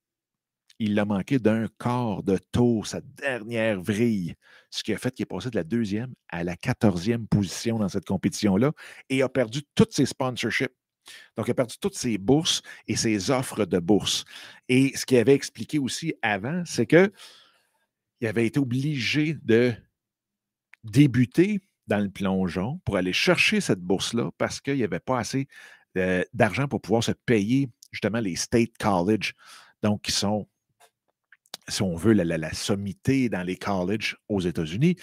il 0.79 0.95
l'a 0.95 1.05
manqué 1.05 1.39
d'un 1.39 1.67
quart 1.79 2.23
de 2.23 2.39
tour, 2.53 2.87
sa 2.87 3.01
dernière 3.01 3.81
vrille, 3.81 4.35
ce 4.71 4.83
qui 4.83 4.93
a 4.93 4.99
fait 4.99 5.11
qu'il 5.11 5.25
est 5.25 5.27
passé 5.27 5.51
de 5.51 5.57
la 5.57 5.65
deuxième 5.65 6.15
à 6.29 6.45
la 6.45 6.57
quatorzième 6.57 7.27
position 7.27 7.79
dans 7.79 7.89
cette 7.89 8.05
compétition-là 8.05 8.73
et 9.09 9.23
a 9.23 9.29
perdu 9.29 9.63
toutes 9.75 9.93
ses 9.93 10.07
sponsorships. 10.07 10.73
Donc, 11.37 11.49
il 11.49 11.51
a 11.51 11.55
perdu 11.55 11.77
toutes 11.81 11.97
ses 11.97 12.19
bourses 12.19 12.63
et 12.87 12.97
ses 12.97 13.31
offres 13.31 13.65
de 13.65 13.79
bourse. 13.79 14.25
Et 14.69 14.97
ce 14.97 15.07
qu'il 15.07 15.19
avait 15.19 15.35
expliqué 15.35 15.79
aussi 15.79 16.15
avant, 16.23 16.63
c'est 16.67 16.87
qu'il 16.87 17.11
avait 18.23 18.47
été 18.47 18.59
obligé 18.59 19.35
de 19.43 19.73
débuter 20.85 21.61
dans 21.87 21.99
le 21.99 22.11
plongeon 22.11 22.81
pour 22.85 22.97
aller 22.97 23.13
chercher 23.13 23.61
cette 23.61 23.81
bourse-là 23.81 24.31
parce 24.39 24.61
qu'il 24.61 24.77
n'y 24.77 24.85
avait 24.85 25.01
pas 25.01 25.19
assez 25.19 25.49
euh, 25.97 26.23
d'argent 26.35 26.69
pour 26.69 26.81
pouvoir 26.81 27.03
se 27.03 27.13
payer 27.13 27.71
justement 27.93 28.21
les 28.21 28.37
State 28.37 28.77
College, 28.79 29.33
donc 29.83 30.03
qui 30.03 30.13
sont 30.13 30.47
si 31.69 31.83
on 31.83 31.97
veut, 31.97 32.15
la, 32.15 32.55
sommité 32.55 33.29
dans 33.29 33.43
les 33.43 33.57
colleges 33.57 34.17
aux 34.29 34.41
États-Unis. 34.41 34.97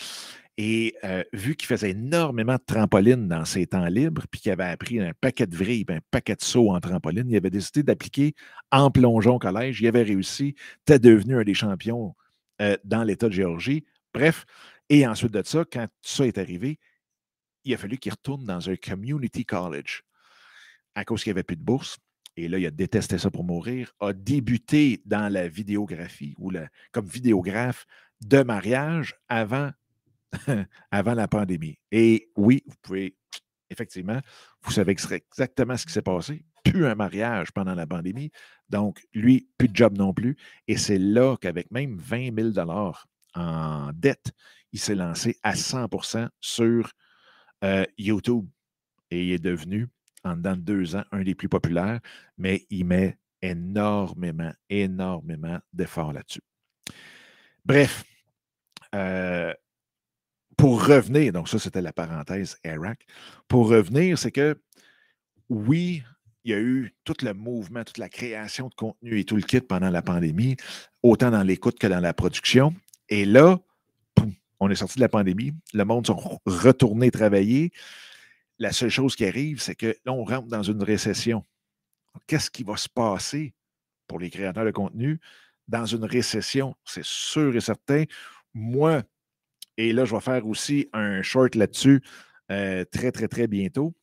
Et 0.58 0.96
vu 1.34 1.56
qu'il 1.56 1.68
faisait 1.68 1.92
énormément 1.92 2.56
de 2.56 2.64
trampoline 2.66 3.28
dans 3.28 3.44
ses 3.44 3.68
temps 3.68 3.88
libres, 3.88 4.24
puis 4.32 4.40
qu'il 4.40 4.52
avait 4.52 4.64
appris 4.64 5.02
un 5.02 5.12
paquet 5.20 5.48
de 5.48 5.56
vrilles, 5.56 5.86
un 5.90 6.00
paquet 6.12 6.36
de 6.36 6.44
sauts 6.44 6.72
en 6.72 6.80
trampoline, 6.80 7.30
il 7.30 7.36
avait 7.36 7.50
décidé 7.50 7.84
d'appliquer 7.84 8.34
en 8.72 8.90
plongeon 8.90 9.36
au 9.36 9.40
collège. 9.40 9.82
Il 9.82 9.88
avait 9.88 10.04
réussi, 10.04 10.56
était 10.82 11.00
devenu 11.00 11.36
un 11.36 11.44
des 11.44 11.54
champions 11.54 12.16
dans 12.86 13.04
l'État 13.04 13.28
de 13.28 13.34
Géorgie. 13.34 13.84
Bref, 14.14 14.46
et 14.90 15.06
ensuite 15.06 15.34
de 15.34 15.44
ça, 15.44 15.66
quand 15.70 15.88
ça 16.02 16.26
est 16.26 16.38
arrivé, 16.38 16.80
il 17.66 17.74
a 17.74 17.78
fallu 17.78 17.98
qu'il 17.98 18.14
retourne 18.14 18.46
dans 18.46 18.70
un 18.70 18.78
community 18.78 19.44
college 19.44 20.04
à 20.94 21.04
cause 21.04 21.24
qu'il 21.24 21.32
n'y 21.32 21.38
avait 21.38 21.44
plus 21.44 21.58
de 21.58 21.64
bourse 21.64 21.98
et 22.38 22.48
là, 22.48 22.58
il 22.58 22.66
a 22.66 22.72
détesté 22.72 23.18
ça 23.18 23.32
pour 23.32 23.44
mourir, 23.44 23.94
a 24.00 24.14
débuté 24.14 25.02
dans 25.06 25.32
la 25.32 25.48
vidéographie 25.48 26.36
ou 26.38 26.52
comme 26.92 27.08
vidéographe 27.08 27.86
de 28.22 28.44
mariage 28.44 29.16
avant, 29.30 29.72
avant 30.92 31.14
la 31.14 31.28
pandémie. 31.28 31.78
Et 31.92 32.32
oui, 32.36 32.64
vous 32.66 32.76
pouvez, 32.82 33.16
effectivement, 33.70 34.20
vous 34.62 34.72
savez 34.72 34.92
exactement 34.92 35.78
ce 35.78 35.86
qui 35.86 35.94
s'est 35.94 36.02
passé. 36.02 36.44
Plus 36.64 36.86
un 36.86 36.96
mariage 36.96 37.52
pendant 37.52 37.76
la 37.76 37.86
pandémie. 37.86 38.32
Donc, 38.70 39.06
lui, 39.14 39.50
plus 39.58 39.68
de 39.68 39.76
job 39.76 39.98
non 39.98 40.14
plus. 40.14 40.36
Et 40.68 40.78
c'est 40.78 40.98
là 40.98 41.38
qu'avec 41.40 41.70
même 41.72 41.98
20 41.98 42.54
000 42.54 42.68
en 43.36 43.92
dette, 43.94 44.32
il 44.72 44.80
s'est 44.80 44.96
lancé 44.96 45.38
à 45.44 45.54
100% 45.54 46.28
sur 46.40 46.92
euh, 47.64 47.86
YouTube. 47.98 48.48
Et 49.12 49.26
il 49.26 49.32
est 49.34 49.44
devenu 49.44 49.88
en 50.24 50.36
dedans 50.36 50.56
de 50.56 50.62
deux 50.62 50.96
ans, 50.96 51.04
un 51.12 51.22
des 51.22 51.36
plus 51.36 51.50
populaires, 51.50 52.00
mais 52.38 52.66
il 52.70 52.86
met 52.86 53.18
énormément, 53.42 54.52
énormément 54.70 55.60
d'efforts 55.72 56.14
là-dessus. 56.14 56.42
Bref, 57.64 58.04
euh, 58.94 59.54
pour 60.58 60.86
revenir, 60.86 61.34
donc 61.34 61.50
ça 61.50 61.60
c'était 61.60 61.82
la 61.82 61.94
parenthèse 61.94 62.58
Eric, 62.64 63.06
pour 63.48 63.70
revenir, 63.70 64.18
c'est 64.18 64.32
que 64.32 64.60
oui, 65.50 66.04
il 66.44 66.52
y 66.52 66.54
a 66.54 66.60
eu 66.60 66.94
tout 67.04 67.16
le 67.24 67.34
mouvement, 67.34 67.84
toute 67.84 67.98
la 67.98 68.10
création 68.10 68.70
de 68.70 68.76
contenu 68.76 69.20
et 69.20 69.26
tout 69.26 69.36
le 69.36 69.42
kit 69.42 69.62
pendant 69.62 69.90
la 69.90 70.02
pandémie, 70.02 70.56
autant 71.04 71.32
dans 71.32 71.44
l'écoute 71.44 71.80
que 71.80 71.88
dans 71.88 72.00
la 72.00 72.14
production. 72.14 72.74
Et 73.10 73.26
là, 73.26 73.60
on 74.60 74.70
est 74.70 74.76
sorti 74.76 74.96
de 74.96 75.02
la 75.02 75.10
pandémie, 75.10 75.54
le 75.74 75.86
monde 75.86 76.08
sont 76.08 76.40
retournés 76.46 77.12
travailler. 77.12 77.72
La 78.58 78.72
seule 78.72 78.90
chose 78.90 79.16
qui 79.16 79.26
arrive, 79.26 79.60
c'est 79.60 79.76
que 79.76 79.98
là, 80.06 80.14
on 80.14 80.24
rentre 80.24 80.48
dans 80.48 80.64
une 80.64 80.82
récession. 80.82 81.44
Qu'est-ce 82.28 82.50
qui 82.50 82.64
va 82.64 82.78
se 82.78 82.88
passer 82.88 83.54
pour 84.08 84.20
les 84.20 84.30
créateurs 84.30 84.66
de 84.66 84.72
contenu 84.72 85.20
dans 85.68 85.86
une 85.86 86.06
récession? 86.06 86.76
C'est 86.86 87.04
sûr 87.04 87.56
et 87.56 87.62
certain. 87.62 88.06
Moi, 88.54 89.04
et 89.78 89.94
là, 89.94 90.06
je 90.06 90.16
vais 90.16 90.22
faire 90.22 90.46
aussi 90.48 90.90
un 90.94 91.22
short 91.22 91.56
là-dessus 91.56 92.02
euh, 92.52 92.86
très, 92.86 93.12
très, 93.12 93.28
très 93.28 93.48
bientôt. 93.48 93.94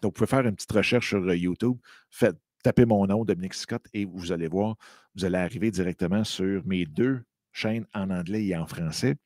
Donc, 0.00 0.12
vous 0.12 0.24
pouvez 0.24 0.26
faire 0.26 0.46
une 0.46 0.54
petite 0.54 0.72
recherche 0.72 1.08
sur 1.08 1.22
euh, 1.22 1.36
YouTube. 1.36 1.78
Faites, 2.10 2.36
tapez 2.62 2.84
mon 2.84 3.06
nom, 3.06 3.24
Dominique 3.24 3.54
Scott, 3.54 3.82
et 3.94 4.04
vous 4.04 4.32
allez 4.32 4.48
voir, 4.48 4.76
vous 5.14 5.24
allez 5.24 5.38
arriver 5.38 5.70
directement 5.70 6.24
sur 6.24 6.64
mes 6.66 6.84
deux 6.84 7.22
chaînes 7.52 7.86
en 7.94 8.10
anglais 8.10 8.44
et 8.44 8.56
en 8.56 8.66
français. 8.66 9.16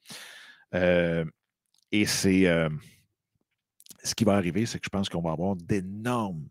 Euh, 0.74 1.24
et 1.90 2.06
c'est 2.06 2.44
ce 4.04 4.14
qui 4.14 4.22
va 4.22 4.34
arriver, 4.34 4.64
c'est 4.64 4.78
que 4.78 4.84
je 4.84 4.90
pense 4.90 5.08
qu'on 5.08 5.22
va 5.22 5.32
avoir 5.32 5.56
d'énormes 5.56 6.48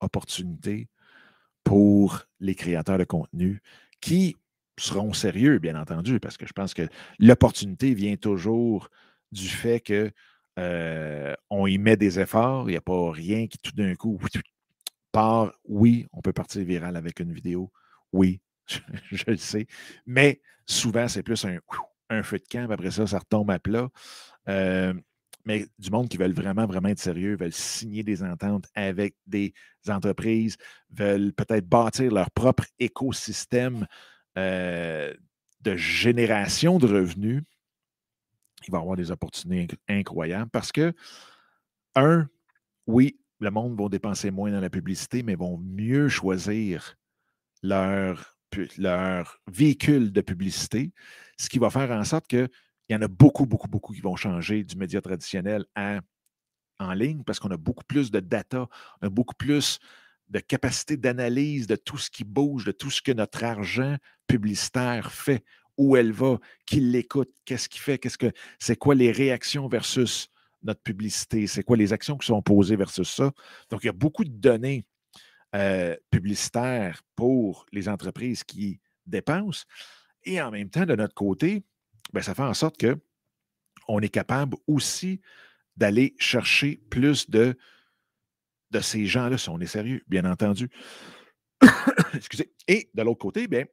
opportunités 0.00 0.88
pour 1.62 2.24
les 2.40 2.54
créateurs 2.54 2.96
de 2.96 3.04
contenu 3.04 3.60
qui 4.00 4.36
seront 4.80 5.12
sérieux, 5.12 5.58
bien 5.58 5.80
entendu, 5.80 6.20
parce 6.20 6.36
que 6.36 6.46
je 6.46 6.52
pense 6.52 6.74
que 6.74 6.88
l'opportunité 7.18 7.94
vient 7.94 8.16
toujours 8.16 8.88
du 9.32 9.48
fait 9.48 9.80
que 9.80 10.10
euh, 10.58 11.34
on 11.48 11.66
y 11.66 11.78
met 11.78 11.96
des 11.96 12.18
efforts, 12.18 12.68
il 12.68 12.72
n'y 12.72 12.76
a 12.76 12.82
pas 12.82 13.10
rien 13.10 13.46
qui 13.46 13.58
tout 13.58 13.72
d'un 13.74 13.94
coup 13.94 14.18
part. 15.12 15.52
Oui, 15.64 16.06
on 16.12 16.20
peut 16.20 16.32
partir 16.32 16.64
viral 16.64 16.96
avec 16.96 17.20
une 17.20 17.32
vidéo. 17.32 17.70
Oui, 18.12 18.40
je, 18.66 19.24
le 19.26 19.36
sais. 19.36 19.66
Mais 20.06 20.40
souvent, 20.66 21.08
c'est 21.08 21.22
plus 21.22 21.44
un, 21.44 22.22
feu 22.22 22.38
de 22.38 22.44
camp. 22.50 22.70
Après 22.70 22.90
ça, 22.90 23.06
ça 23.06 23.18
retombe 23.18 23.50
à 23.50 23.58
plat. 23.58 23.88
Euh, 24.48 24.94
mais 25.46 25.66
du 25.78 25.90
monde 25.90 26.08
qui 26.08 26.16
veulent 26.16 26.34
vraiment, 26.34 26.66
vraiment 26.66 26.90
être 26.90 26.98
sérieux, 26.98 27.36
veulent 27.36 27.52
signer 27.52 28.02
des 28.02 28.22
ententes 28.22 28.66
avec 28.74 29.14
des 29.26 29.54
entreprises, 29.88 30.56
veulent 30.90 31.32
peut-être 31.32 31.66
bâtir 31.66 32.12
leur 32.12 32.30
propre 32.30 32.64
écosystème 32.78 33.86
euh, 34.40 35.14
de 35.60 35.76
génération 35.76 36.78
de 36.78 36.86
revenus, 36.86 37.42
il 38.66 38.72
va 38.72 38.78
avoir 38.78 38.96
des 38.96 39.10
opportunités 39.10 39.76
incroyables 39.88 40.50
parce 40.50 40.72
que, 40.72 40.92
un, 41.94 42.28
oui, 42.86 43.18
le 43.40 43.50
monde 43.50 43.78
va 43.80 43.88
dépenser 43.88 44.30
moins 44.30 44.50
dans 44.50 44.60
la 44.60 44.70
publicité, 44.70 45.22
mais 45.22 45.34
vont 45.34 45.58
mieux 45.58 46.08
choisir 46.08 46.96
leur, 47.62 48.36
leur 48.78 49.40
véhicule 49.50 50.12
de 50.12 50.20
publicité, 50.20 50.92
ce 51.38 51.48
qui 51.48 51.58
va 51.58 51.70
faire 51.70 51.90
en 51.90 52.04
sorte 52.04 52.26
que 52.26 52.48
il 52.88 52.94
y 52.94 52.96
en 52.96 53.02
a 53.02 53.08
beaucoup, 53.08 53.46
beaucoup, 53.46 53.68
beaucoup 53.68 53.92
qui 53.92 54.00
vont 54.00 54.16
changer 54.16 54.64
du 54.64 54.76
média 54.76 55.00
traditionnel 55.00 55.64
à 55.76 56.00
en 56.80 56.92
ligne 56.92 57.22
parce 57.22 57.38
qu'on 57.38 57.50
a 57.50 57.56
beaucoup 57.56 57.84
plus 57.84 58.10
de 58.10 58.18
data, 58.18 58.66
on 59.00 59.06
a 59.06 59.10
beaucoup 59.10 59.34
plus 59.34 59.78
de 60.30 60.38
capacité 60.38 60.96
d'analyse 60.96 61.66
de 61.66 61.76
tout 61.76 61.98
ce 61.98 62.10
qui 62.10 62.24
bouge, 62.24 62.64
de 62.64 62.72
tout 62.72 62.90
ce 62.90 63.02
que 63.02 63.12
notre 63.12 63.44
argent 63.44 63.96
publicitaire 64.26 65.12
fait, 65.12 65.44
où 65.76 65.96
elle 65.96 66.12
va, 66.12 66.38
qui 66.66 66.80
l'écoute, 66.80 67.30
qu'est-ce 67.44 67.68
qu'il 67.68 67.80
fait, 67.80 67.98
qu'est-ce 67.98 68.18
que 68.18 68.32
c'est 68.58 68.76
quoi 68.76 68.94
les 68.94 69.12
réactions 69.12 69.66
versus 69.68 70.28
notre 70.62 70.82
publicité, 70.82 71.46
c'est 71.46 71.62
quoi 71.62 71.76
les 71.76 71.92
actions 71.92 72.18
qui 72.18 72.26
sont 72.26 72.42
posées 72.42 72.76
versus 72.76 73.08
ça. 73.08 73.32
Donc, 73.70 73.82
il 73.82 73.86
y 73.86 73.90
a 73.90 73.94
beaucoup 73.94 74.24
de 74.24 74.30
données 74.30 74.84
euh, 75.54 75.96
publicitaires 76.10 77.02
pour 77.16 77.66
les 77.72 77.88
entreprises 77.88 78.44
qui 78.44 78.80
dépensent. 79.06 79.64
Et 80.24 80.40
en 80.40 80.50
même 80.50 80.68
temps, 80.68 80.84
de 80.84 80.94
notre 80.94 81.14
côté, 81.14 81.64
ben, 82.12 82.22
ça 82.22 82.34
fait 82.34 82.42
en 82.42 82.54
sorte 82.54 82.76
que 82.76 82.98
on 83.88 84.00
est 84.00 84.10
capable 84.10 84.56
aussi 84.66 85.20
d'aller 85.76 86.14
chercher 86.18 86.80
plus 86.90 87.28
de, 87.30 87.56
de 88.70 88.80
ces 88.80 89.06
gens-là, 89.06 89.38
si 89.38 89.48
on 89.48 89.60
est 89.60 89.66
sérieux, 89.66 90.02
bien 90.06 90.24
entendu. 90.24 90.70
Excusez. 92.14 92.52
Et 92.68 92.90
de 92.94 93.02
l'autre 93.02 93.18
côté, 93.18 93.48
bien, 93.48 93.64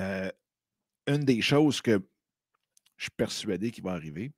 euh, 0.00 0.30
une 1.06 1.24
des 1.24 1.40
choses 1.40 1.80
que 1.80 2.00
je 2.96 3.04
suis 3.04 3.10
persuadé 3.16 3.70
qu'il 3.70 3.84
va 3.84 3.92
arriver, 3.92 4.32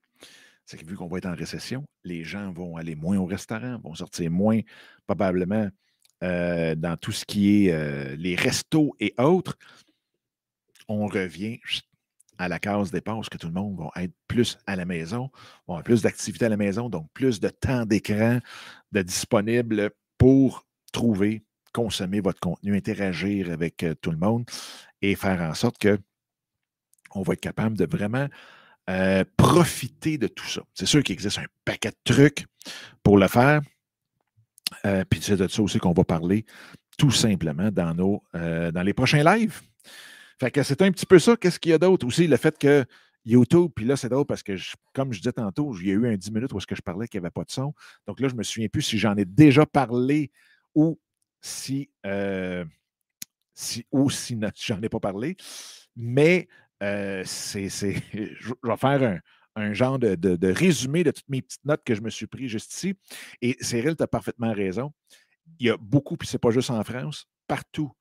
c'est 0.64 0.78
que 0.78 0.86
vu 0.86 0.96
qu'on 0.96 1.08
va 1.08 1.18
être 1.18 1.26
en 1.26 1.34
récession, 1.34 1.84
les 2.04 2.24
gens 2.24 2.50
vont 2.52 2.76
aller 2.76 2.94
moins 2.94 3.18
au 3.18 3.26
restaurant, 3.26 3.78
vont 3.84 3.94
sortir 3.94 4.30
moins 4.30 4.60
probablement 5.06 5.68
euh, 6.22 6.74
dans 6.74 6.96
tout 6.96 7.12
ce 7.12 7.24
qui 7.24 7.66
est 7.66 7.72
euh, 7.72 8.16
les 8.16 8.34
restos 8.34 8.96
et 8.98 9.14
autres. 9.18 9.58
On 10.88 11.06
revient 11.06 11.60
à 12.38 12.48
la 12.48 12.58
case 12.58 12.90
départ, 12.90 13.16
parce 13.16 13.28
que 13.28 13.38
tout 13.38 13.46
le 13.46 13.52
monde 13.52 13.78
va 13.78 14.02
être 14.02 14.14
plus 14.28 14.58
à 14.66 14.76
la 14.76 14.84
maison, 14.84 15.30
avoir 15.68 15.82
plus 15.82 16.02
d'activités 16.02 16.46
à 16.46 16.48
la 16.48 16.56
maison, 16.56 16.88
donc 16.88 17.08
plus 17.12 17.40
de 17.40 17.48
temps 17.48 17.86
d'écran 17.86 18.38
de 18.92 19.02
disponible 19.02 19.90
pour 20.18 20.66
trouver, 20.92 21.42
consommer 21.72 22.20
votre 22.20 22.40
contenu, 22.40 22.76
interagir 22.76 23.50
avec 23.50 23.82
euh, 23.82 23.94
tout 23.94 24.10
le 24.10 24.16
monde 24.16 24.44
et 25.02 25.14
faire 25.16 25.40
en 25.42 25.54
sorte 25.54 25.78
que 25.78 25.98
on 27.14 27.22
va 27.22 27.34
être 27.34 27.40
capable 27.40 27.76
de 27.76 27.84
vraiment 27.84 28.28
euh, 28.90 29.24
profiter 29.36 30.18
de 30.18 30.26
tout 30.26 30.46
ça. 30.46 30.62
C'est 30.74 30.86
sûr 30.86 31.02
qu'il 31.02 31.12
existe 31.12 31.38
un 31.38 31.46
paquet 31.64 31.90
de 31.90 32.12
trucs 32.12 32.46
pour 33.02 33.18
le 33.18 33.28
faire. 33.28 33.60
Euh, 34.84 35.04
puis 35.08 35.20
c'est 35.22 35.36
de 35.36 35.46
ça 35.46 35.62
aussi 35.62 35.78
qu'on 35.78 35.92
va 35.92 36.04
parler 36.04 36.44
tout 36.98 37.10
simplement 37.10 37.70
dans, 37.70 37.94
nos, 37.94 38.22
dans 38.32 38.82
les 38.84 38.94
prochains 38.94 39.22
lives. 39.22 39.60
Fait 40.40 40.50
que 40.50 40.62
c'est 40.62 40.82
un 40.82 40.90
petit 40.90 41.06
peu 41.06 41.18
ça. 41.18 41.36
Qu'est-ce 41.36 41.58
qu'il 41.58 41.70
y 41.70 41.74
a 41.74 41.78
d'autre? 41.78 42.06
Aussi? 42.06 42.26
Le 42.26 42.36
fait 42.36 42.56
que 42.58 42.84
YouTube, 43.24 43.70
puis 43.74 43.84
là, 43.84 43.96
c'est 43.96 44.08
drôle 44.08 44.26
parce 44.26 44.42
que, 44.42 44.52
comme 44.92 45.12
je 45.12 45.18
disais 45.18 45.32
tantôt, 45.32 45.74
il 45.78 45.86
y 45.86 45.90
a 45.90 45.94
eu 45.94 46.06
un 46.06 46.16
10 46.16 46.30
minutes 46.30 46.52
où 46.52 46.58
est-ce 46.58 46.66
que 46.66 46.76
je 46.76 46.82
parlais 46.82 47.08
qu'il 47.08 47.20
n'y 47.20 47.26
avait 47.26 47.32
pas 47.32 47.44
de 47.44 47.50
son. 47.50 47.74
Donc 48.06 48.20
là, 48.20 48.28
je 48.28 48.34
ne 48.34 48.38
me 48.38 48.42
souviens 48.42 48.68
plus 48.68 48.82
si 48.82 48.98
j'en 48.98 49.16
ai 49.16 49.24
déjà 49.24 49.64
parlé 49.64 50.30
ou 50.74 50.98
si, 51.40 51.90
euh, 52.04 52.64
si 53.54 53.86
ou 53.90 54.10
si 54.10 54.38
j'en 54.66 54.82
ai 54.82 54.88
pas 54.88 55.00
parlé. 55.00 55.36
Mais 55.96 56.48
euh, 56.82 57.22
c'est, 57.24 57.68
je 57.70 58.52
vais 58.62 58.76
faire 58.76 59.20
un, 59.56 59.72
genre 59.72 59.98
de, 59.98 60.52
résumé 60.52 61.02
de 61.04 61.12
toutes 61.12 61.28
mes 61.28 61.40
petites 61.40 61.64
notes 61.64 61.82
que 61.84 61.94
je 61.94 62.02
me 62.02 62.10
suis 62.10 62.26
pris 62.26 62.48
juste 62.48 62.74
ici. 62.74 62.94
Et 63.40 63.56
Cyril, 63.60 63.96
tu 63.96 64.02
as 64.02 64.08
parfaitement 64.08 64.52
raison. 64.52 64.92
Il 65.58 65.66
y 65.66 65.70
a 65.70 65.76
beaucoup, 65.78 66.16
puis 66.16 66.28
c'est 66.28 66.38
pas 66.38 66.50
juste 66.50 66.70
en 66.70 66.82
France, 66.84 67.26
partout 67.46 67.92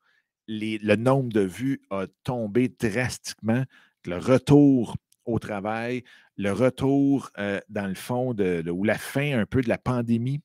le 0.47 0.95
nombre 0.95 1.31
de 1.31 1.41
vues 1.41 1.81
a 1.89 2.05
tombé 2.23 2.69
drastiquement. 2.69 3.63
Le 4.05 4.17
retour 4.17 4.95
au 5.25 5.39
travail, 5.39 6.03
le 6.37 6.51
retour, 6.51 7.29
euh, 7.37 7.59
dans 7.69 7.87
le 7.87 7.95
fond, 7.95 8.35
ou 8.35 8.83
la 8.83 8.97
fin 8.97 9.39
un 9.39 9.45
peu 9.45 9.61
de 9.61 9.69
la 9.69 9.77
pandémie 9.77 10.41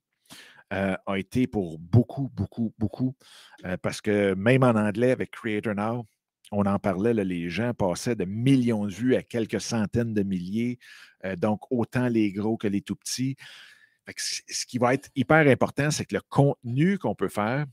euh, 0.73 0.97
a 1.07 1.19
été 1.19 1.47
pour 1.47 1.79
beaucoup, 1.79 2.31
beaucoup, 2.35 2.75
beaucoup. 2.79 3.15
Euh, 3.65 3.77
parce 3.81 4.01
que 4.01 4.35
même 4.35 4.63
en 4.63 4.75
anglais, 4.75 5.11
avec 5.11 5.31
Creator 5.31 5.75
Now, 5.75 6.05
on 6.53 6.65
en 6.65 6.79
parlait, 6.79 7.13
les 7.13 7.51
gens 7.51 7.75
passaient 7.75 8.17
de 8.17 8.25
millions 8.25 8.87
de 8.87 8.93
vues 8.93 9.17
à 9.17 9.23
quelques 9.23 9.61
centaines 9.61 10.15
de 10.15 10.23
milliers. 10.23 10.79
donc, 11.37 11.61
autant 11.71 12.09
les 12.09 12.33
gros 12.33 12.57
que 12.57 12.69
les 12.69 12.81
tout 12.81 12.97
petits. 12.97 13.37
ce 14.17 14.65
qui 14.67 14.79
va 14.79 14.95
être 14.95 15.11
hyper 15.15 15.47
important, 15.47 15.91
c'est 15.91 16.07
que 16.07 16.15
le 16.15 16.23
contenu 16.31 16.97
qu'on 16.97 17.15
peut 17.15 17.29
faire, 17.29 17.67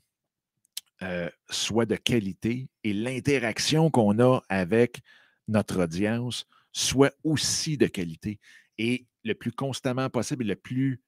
euh, 1.03 1.29
soit 1.49 1.85
de 1.85 1.95
qualité 1.95 2.69
et 2.83 2.93
l'interaction 2.93 3.89
qu'on 3.89 4.19
a 4.19 4.41
avec 4.49 5.01
notre 5.47 5.83
audience 5.83 6.45
soit 6.71 7.13
aussi 7.23 7.77
de 7.77 7.87
qualité 7.87 8.39
et 8.77 9.05
le 9.23 9.33
plus 9.33 9.51
constamment 9.51 10.09
possible 10.09 10.45
le 10.45 10.55
plus, 10.55 10.99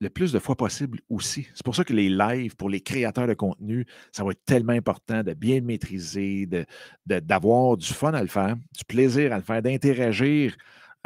de 0.00 0.38
fois 0.38 0.56
possible 0.56 1.00
aussi. 1.08 1.46
C'est 1.54 1.64
pour 1.64 1.76
ça 1.76 1.84
que 1.84 1.92
les 1.92 2.08
lives 2.08 2.56
pour 2.56 2.68
les 2.68 2.80
créateurs 2.80 3.26
de 3.26 3.34
contenu, 3.34 3.86
ça 4.12 4.24
va 4.24 4.32
être 4.32 4.44
tellement 4.44 4.72
important 4.72 5.22
de 5.22 5.34
bien 5.34 5.60
maîtriser, 5.60 6.46
d'avoir 7.06 7.76
de, 7.76 7.82
du 7.82 7.92
fun 7.92 8.12
à 8.12 8.22
le 8.22 8.28
faire, 8.28 8.56
du 8.56 8.84
plaisir 8.86 9.32
à 9.32 9.36
le 9.36 9.42
faire, 9.42 9.62
d'interagir 9.62 10.56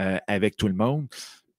euh, 0.01 0.19
avec 0.27 0.57
tout 0.57 0.69
le 0.69 0.75
monde 0.75 1.07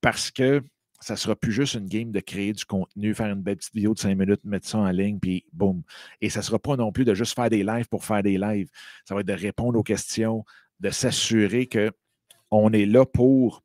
parce 0.02 0.30
que 0.30 0.62
ça 1.06 1.14
ne 1.14 1.18
sera 1.20 1.36
plus 1.36 1.52
juste 1.52 1.76
une 1.76 1.86
game 1.86 2.12
de 2.12 2.20
créer 2.20 2.52
du 2.52 2.66
contenu, 2.66 3.14
faire 3.14 3.28
une 3.28 3.44
belle 3.44 3.58
petite 3.58 3.76
vidéo 3.76 3.94
de 3.94 4.00
cinq 4.00 4.18
minutes, 4.18 4.44
mettre 4.44 4.68
ça 4.68 4.80
en 4.80 4.90
ligne, 4.90 5.20
puis 5.20 5.46
boum. 5.54 5.84
Et 6.20 6.32
ça 6.32 6.40
ne 6.40 6.46
sera 6.46 6.58
pas 6.58 6.76
non 6.76 6.92
plus 6.92 7.06
de 7.06 7.14
juste 7.14 7.36
faire 7.36 7.52
des 7.52 7.64
lives 7.64 7.88
pour 7.90 8.04
faire 8.04 8.24
des 8.24 8.40
lives. 8.40 8.70
Ça 9.08 9.14
va 9.14 9.22
être 9.22 9.28
de 9.28 9.34
répondre 9.34 9.78
aux 9.78 9.84
questions, 9.84 10.44
de 10.80 10.90
s'assurer 10.90 11.70
qu'on 11.70 12.72
est 12.72 12.88
là 12.88 13.06
pour 13.06 13.62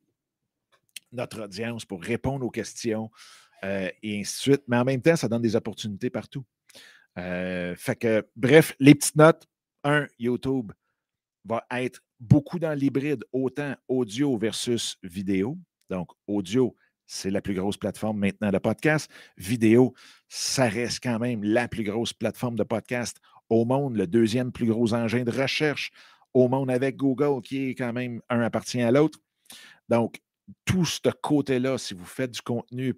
notre 1.13 1.45
audience, 1.45 1.83
pour 1.83 2.03
répondre 2.03 2.45
aux 2.45 2.51
questions, 2.51 3.09
euh, 3.63 3.89
et 4.03 4.19
ainsi 4.19 4.35
de 4.35 4.53
suite. 4.53 4.63
Mais 4.67 4.77
en 4.77 4.83
même 4.83 5.01
temps, 5.01 5.15
ça 5.15 5.27
donne 5.27 5.41
des 5.41 5.55
opportunités 5.55 6.11
partout. 6.11 6.45
Euh, 7.17 7.73
fait 7.75 7.95
que, 7.95 8.23
bref, 8.35 8.75
les 8.79 8.93
petites 8.93 9.15
notes. 9.15 9.47
Un, 9.83 10.05
YouTube 10.19 10.73
va 11.43 11.65
être 11.71 12.03
beaucoup 12.19 12.59
dans 12.59 12.77
l'hybride, 12.77 13.25
autant 13.33 13.75
audio 13.87 14.37
versus 14.37 14.99
vidéo. 15.01 15.57
Donc, 15.89 16.11
audio, 16.27 16.75
c'est 17.11 17.29
la 17.29 17.41
plus 17.41 17.53
grosse 17.53 17.75
plateforme 17.75 18.19
maintenant 18.19 18.51
de 18.51 18.57
podcast. 18.57 19.11
Vidéo, 19.35 19.93
ça 20.29 20.69
reste 20.69 21.03
quand 21.03 21.19
même 21.19 21.43
la 21.43 21.67
plus 21.67 21.83
grosse 21.83 22.13
plateforme 22.13 22.55
de 22.55 22.63
podcast 22.63 23.19
au 23.49 23.65
monde, 23.65 23.97
le 23.97 24.07
deuxième 24.07 24.53
plus 24.53 24.67
gros 24.67 24.93
engin 24.93 25.23
de 25.23 25.31
recherche 25.31 25.91
au 26.33 26.47
monde 26.47 26.71
avec 26.71 26.95
Google, 26.95 27.41
qui 27.41 27.69
est 27.69 27.75
quand 27.75 27.91
même 27.91 28.21
un 28.29 28.39
appartient 28.39 28.81
à 28.81 28.91
l'autre. 28.91 29.19
Donc, 29.89 30.21
tout 30.63 30.85
ce 30.85 31.09
côté-là, 31.21 31.77
si 31.77 31.93
vous 31.93 32.05
faites 32.05 32.31
du 32.31 32.41
contenu 32.41 32.95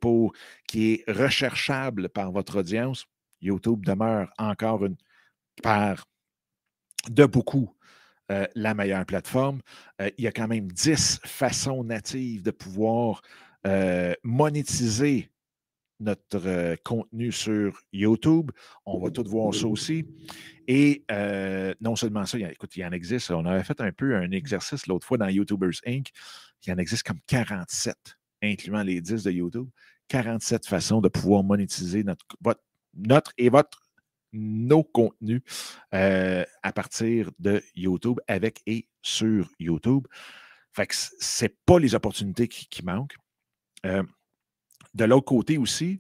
qui 0.68 0.94
est 0.94 1.12
recherchable 1.12 2.10
par 2.10 2.32
votre 2.32 2.60
audience, 2.60 3.08
YouTube 3.42 3.84
demeure 3.84 4.32
encore 4.38 4.86
une 4.86 4.96
par 5.64 6.06
de 7.10 7.26
beaucoup 7.26 7.76
euh, 8.32 8.46
la 8.56 8.74
meilleure 8.74 9.06
plateforme. 9.06 9.60
Euh, 10.02 10.10
il 10.18 10.24
y 10.24 10.28
a 10.28 10.32
quand 10.32 10.48
même 10.48 10.72
10 10.72 11.20
façons 11.26 11.84
natives 11.84 12.44
de 12.44 12.52
pouvoir 12.52 13.22
euh, 13.66 14.14
monétiser 14.24 15.30
notre 16.02 16.46
euh, 16.48 16.76
contenu 16.84 17.32
sur 17.32 17.80
YouTube. 17.94 18.52
On 18.86 19.00
va 19.00 19.10
tout 19.10 19.24
voir 19.26 19.54
ça 19.54 19.68
aussi. 19.68 20.06
Et 20.68 21.06
euh, 21.12 21.74
non 21.80 21.96
seulement 21.96 22.26
ça, 22.26 22.38
il 22.38 22.46
y 22.46 22.50
écoute, 22.50 22.76
il 22.76 22.84
en 22.84 22.92
existe. 22.92 23.32
On 23.32 23.46
avait 23.46 23.64
fait 23.64 23.80
un 23.80 23.94
peu 23.94 24.18
un 24.18 24.32
exercice 24.32 24.86
l'autre 24.88 25.08
fois 25.08 25.18
dans 25.18 25.30
YouTubers 25.30 25.80
Inc. 25.88 26.10
Il 26.66 26.74
en 26.74 26.78
existe 26.78 27.04
comme 27.04 27.20
47, 27.28 27.96
incluant 28.42 28.84
les 28.84 29.00
10 29.00 29.24
de 29.24 29.32
YouTube. 29.32 29.70
47 30.10 30.66
façons 30.66 31.00
de 31.00 31.08
pouvoir 31.08 31.44
monétiser 31.44 32.04
notre, 32.04 32.26
notre 32.94 33.32
et 33.38 33.50
votre 33.50 33.80
nos 34.34 34.84
contenus 34.84 35.42
à 35.92 36.74
partir 36.74 37.30
de 37.40 37.62
YouTube 37.76 38.20
avec 38.28 38.62
et 38.66 38.88
sur 39.02 39.50
YouTube. 39.60 40.08
Fait 40.74 40.88
que 40.88 40.96
c'est 40.98 41.56
pas 41.66 41.80
les 41.80 41.96
opportunités 41.96 42.48
qui 42.48 42.84
manquent. 42.84 43.16
Euh, 43.86 44.04
de 44.94 45.06
l'autre 45.06 45.26
côté 45.26 45.58
aussi, 45.58 46.00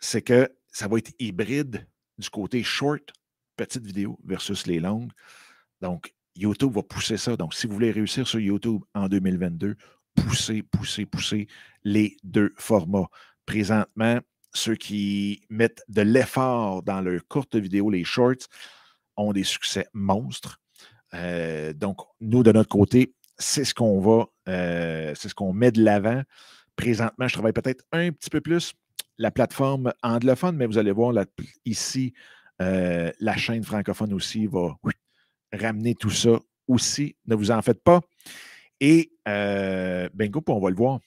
c'est 0.00 0.22
que 0.22 0.50
ça 0.70 0.88
va 0.88 0.98
être 0.98 1.12
hybride 1.18 1.86
du 2.18 2.30
côté 2.30 2.62
short, 2.62 3.12
petite 3.56 3.84
vidéo 3.84 4.18
versus 4.24 4.66
les 4.66 4.80
longues. 4.80 5.12
Donc, 5.80 6.14
YouTube 6.36 6.72
va 6.72 6.82
pousser 6.82 7.16
ça. 7.16 7.36
Donc, 7.36 7.54
si 7.54 7.66
vous 7.66 7.74
voulez 7.74 7.90
réussir 7.90 8.26
sur 8.26 8.40
YouTube 8.40 8.82
en 8.94 9.08
2022, 9.08 9.76
poussez, 10.14 10.62
poussez, 10.62 11.06
poussez 11.06 11.46
les 11.84 12.16
deux 12.22 12.52
formats. 12.56 13.08
Présentement, 13.44 14.20
ceux 14.54 14.76
qui 14.76 15.42
mettent 15.50 15.82
de 15.88 16.02
l'effort 16.02 16.82
dans 16.82 17.00
leurs 17.00 17.26
courtes 17.26 17.56
vidéos, 17.56 17.90
les 17.90 18.04
shorts, 18.04 18.48
ont 19.16 19.32
des 19.32 19.44
succès 19.44 19.86
monstres. 19.92 20.60
Euh, 21.14 21.72
donc, 21.72 21.98
nous, 22.20 22.42
de 22.42 22.52
notre 22.52 22.68
côté, 22.68 23.14
c'est 23.38 23.64
ce 23.64 23.74
qu'on 23.74 24.00
va, 24.00 24.26
euh, 24.48 25.14
c'est 25.14 25.28
ce 25.28 25.34
qu'on 25.34 25.52
met 25.52 25.72
de 25.72 25.82
l'avant. 25.82 26.22
Présentement, 26.76 27.28
je 27.28 27.34
travaille 27.34 27.52
peut-être 27.52 27.84
un 27.92 28.10
petit 28.12 28.30
peu 28.30 28.40
plus 28.40 28.72
la 29.18 29.30
plateforme 29.30 29.92
anglophone, 30.02 30.56
mais 30.56 30.66
vous 30.66 30.78
allez 30.78 30.92
voir 30.92 31.14
ici, 31.64 32.12
euh, 32.60 33.10
la 33.20 33.36
chaîne 33.36 33.62
francophone 33.62 34.12
aussi 34.12 34.46
va 34.46 34.76
ramener 35.52 35.94
tout 35.94 36.10
ça 36.10 36.38
aussi. 36.66 37.16
Ne 37.26 37.34
vous 37.34 37.50
en 37.50 37.62
faites 37.62 37.82
pas. 37.82 38.00
Et 38.80 39.12
euh, 39.28 40.08
bingo, 40.14 40.42
on 40.48 40.60
va 40.60 40.70
le 40.70 40.76
voir. 40.76 41.00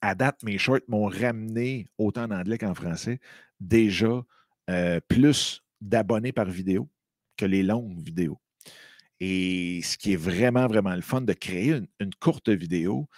À 0.00 0.14
date, 0.14 0.42
mes 0.42 0.58
shorts 0.58 0.80
m'ont 0.88 1.06
ramené, 1.06 1.86
autant 1.98 2.24
en 2.24 2.30
anglais 2.30 2.58
qu'en 2.58 2.74
français, 2.74 3.20
déjà 3.60 4.22
euh, 4.70 5.00
plus 5.08 5.62
d'abonnés 5.80 6.32
par 6.32 6.46
vidéo 6.46 6.88
que 7.36 7.46
les 7.46 7.62
longues 7.62 8.00
vidéos. 8.00 8.38
Et 9.20 9.80
ce 9.82 9.96
qui 9.96 10.12
est 10.12 10.16
vraiment, 10.16 10.66
vraiment 10.66 10.94
le 10.94 11.02
fun 11.02 11.20
de 11.20 11.32
créer 11.32 11.80
une 12.00 12.14
courte 12.20 12.48
vidéo, 12.48 13.08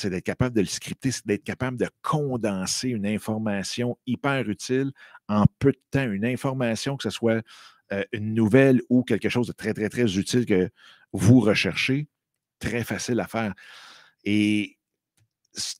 c'est 0.00 0.10
d'être 0.10 0.24
capable 0.24 0.54
de 0.54 0.60
le 0.60 0.66
scripter, 0.66 1.10
c'est 1.10 1.26
d'être 1.26 1.44
capable 1.44 1.76
de 1.76 1.88
condenser 2.02 2.88
une 2.88 3.06
information 3.06 3.98
hyper 4.06 4.48
utile 4.48 4.92
en 5.28 5.44
peu 5.58 5.72
de 5.72 5.80
temps, 5.90 6.10
une 6.10 6.24
information, 6.24 6.96
que 6.96 7.02
ce 7.02 7.10
soit 7.10 7.44
euh, 7.92 8.04
une 8.12 8.34
nouvelle 8.34 8.80
ou 8.88 9.02
quelque 9.02 9.28
chose 9.28 9.46
de 9.46 9.52
très, 9.52 9.74
très, 9.74 9.88
très 9.88 10.16
utile 10.18 10.46
que 10.46 10.70
vous 11.12 11.40
recherchez, 11.40 12.08
très 12.58 12.84
facile 12.84 13.20
à 13.20 13.26
faire. 13.26 13.54
Et 14.24 14.78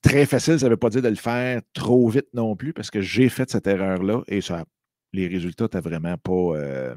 très 0.02 0.26
facile, 0.26 0.58
ça 0.58 0.66
ne 0.66 0.70
veut 0.70 0.76
pas 0.76 0.90
dire 0.90 1.02
de 1.02 1.08
le 1.08 1.14
faire 1.14 1.62
trop 1.72 2.08
vite 2.08 2.28
non 2.34 2.56
plus, 2.56 2.72
parce 2.72 2.90
que 2.90 3.00
j'ai 3.00 3.28
fait 3.28 3.50
cette 3.50 3.66
erreur-là 3.66 4.22
et 4.26 4.40
ça 4.40 4.64
les 5.12 5.26
résultats 5.26 5.64
étaient 5.64 5.80
vraiment 5.80 6.16
pas, 6.18 6.32
euh, 6.32 6.94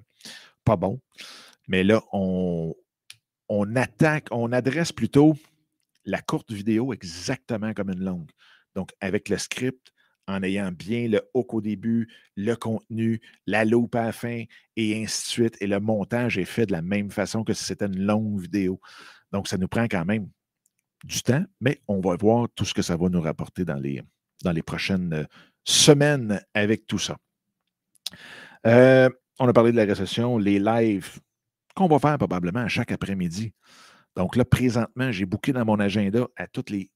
pas 0.64 0.76
bons. 0.76 1.00
Mais 1.68 1.84
là, 1.84 2.02
on, 2.12 2.76
on 3.50 3.76
attaque, 3.76 4.28
on 4.32 4.52
adresse 4.52 4.92
plutôt 4.92 5.36
la 6.06 6.22
courte 6.22 6.52
vidéo 6.52 6.94
exactement 6.94 7.74
comme 7.74 7.90
une 7.90 8.04
longue. 8.04 8.30
Donc, 8.76 8.92
avec 9.00 9.30
le 9.30 9.38
script, 9.38 9.94
en 10.28 10.42
ayant 10.44 10.72
bien 10.72 11.08
le 11.08 11.22
hook 11.34 11.54
au 11.54 11.62
début, 11.62 12.10
le 12.36 12.56
contenu, 12.56 13.22
la 13.46 13.66
loupe 13.66 13.96
à 13.96 14.06
la 14.06 14.12
fin, 14.12 14.44
et 14.76 15.04
ainsi 15.04 15.24
de 15.24 15.28
suite. 15.28 15.58
Et 15.62 15.68
le 15.68 15.80
montage 15.80 16.38
est 16.38 16.46
fait 16.46 16.66
de 16.66 16.72
la 16.72 16.82
même 16.82 17.12
façon 17.12 17.44
que 17.44 17.54
si 17.54 17.64
c'était 17.66 17.86
une 17.86 18.04
longue 18.06 18.40
vidéo. 18.42 18.80
Donc, 19.32 19.48
ça 19.48 19.58
nous 19.58 19.68
prend 19.68 19.84
quand 19.84 20.06
même 20.06 20.30
du 21.04 21.22
temps, 21.22 21.44
mais 21.60 21.82
on 21.88 22.00
va 22.00 22.16
voir 22.16 22.48
tout 22.56 22.66
ce 22.66 22.74
que 22.74 22.82
ça 22.82 22.96
va 22.96 23.10
nous 23.10 23.22
rapporter 23.22 23.66
dans 23.66 23.76
les, 23.80 24.02
prochaines 24.64 25.14
euh, 25.14 25.26
semaines 25.66 26.42
avec 26.54 26.88
tout 26.88 27.00
ça. 27.00 27.18
Euh, 28.66 29.10
on 29.40 29.48
a 29.48 29.54
parlé 29.54 29.72
de 29.72 29.78
la 29.78 29.86
récession, 29.86 30.38
les 30.38 30.60
lives 30.60 31.20
qu'on 31.76 31.88
va 31.88 32.00
faire 32.00 32.18
probablement 32.18 32.68
chaque 32.68 32.92
après-midi. 32.92 33.54
Donc 34.16 34.36
là, 34.36 34.46
présentement, 34.46 35.12
j'ai 35.12 35.26
booké 35.26 35.54
dans 35.54 35.66
mon 35.66 35.80
agenda 35.80 36.28
à 36.36 36.48
toutes 36.48 36.70
les, 36.70 36.92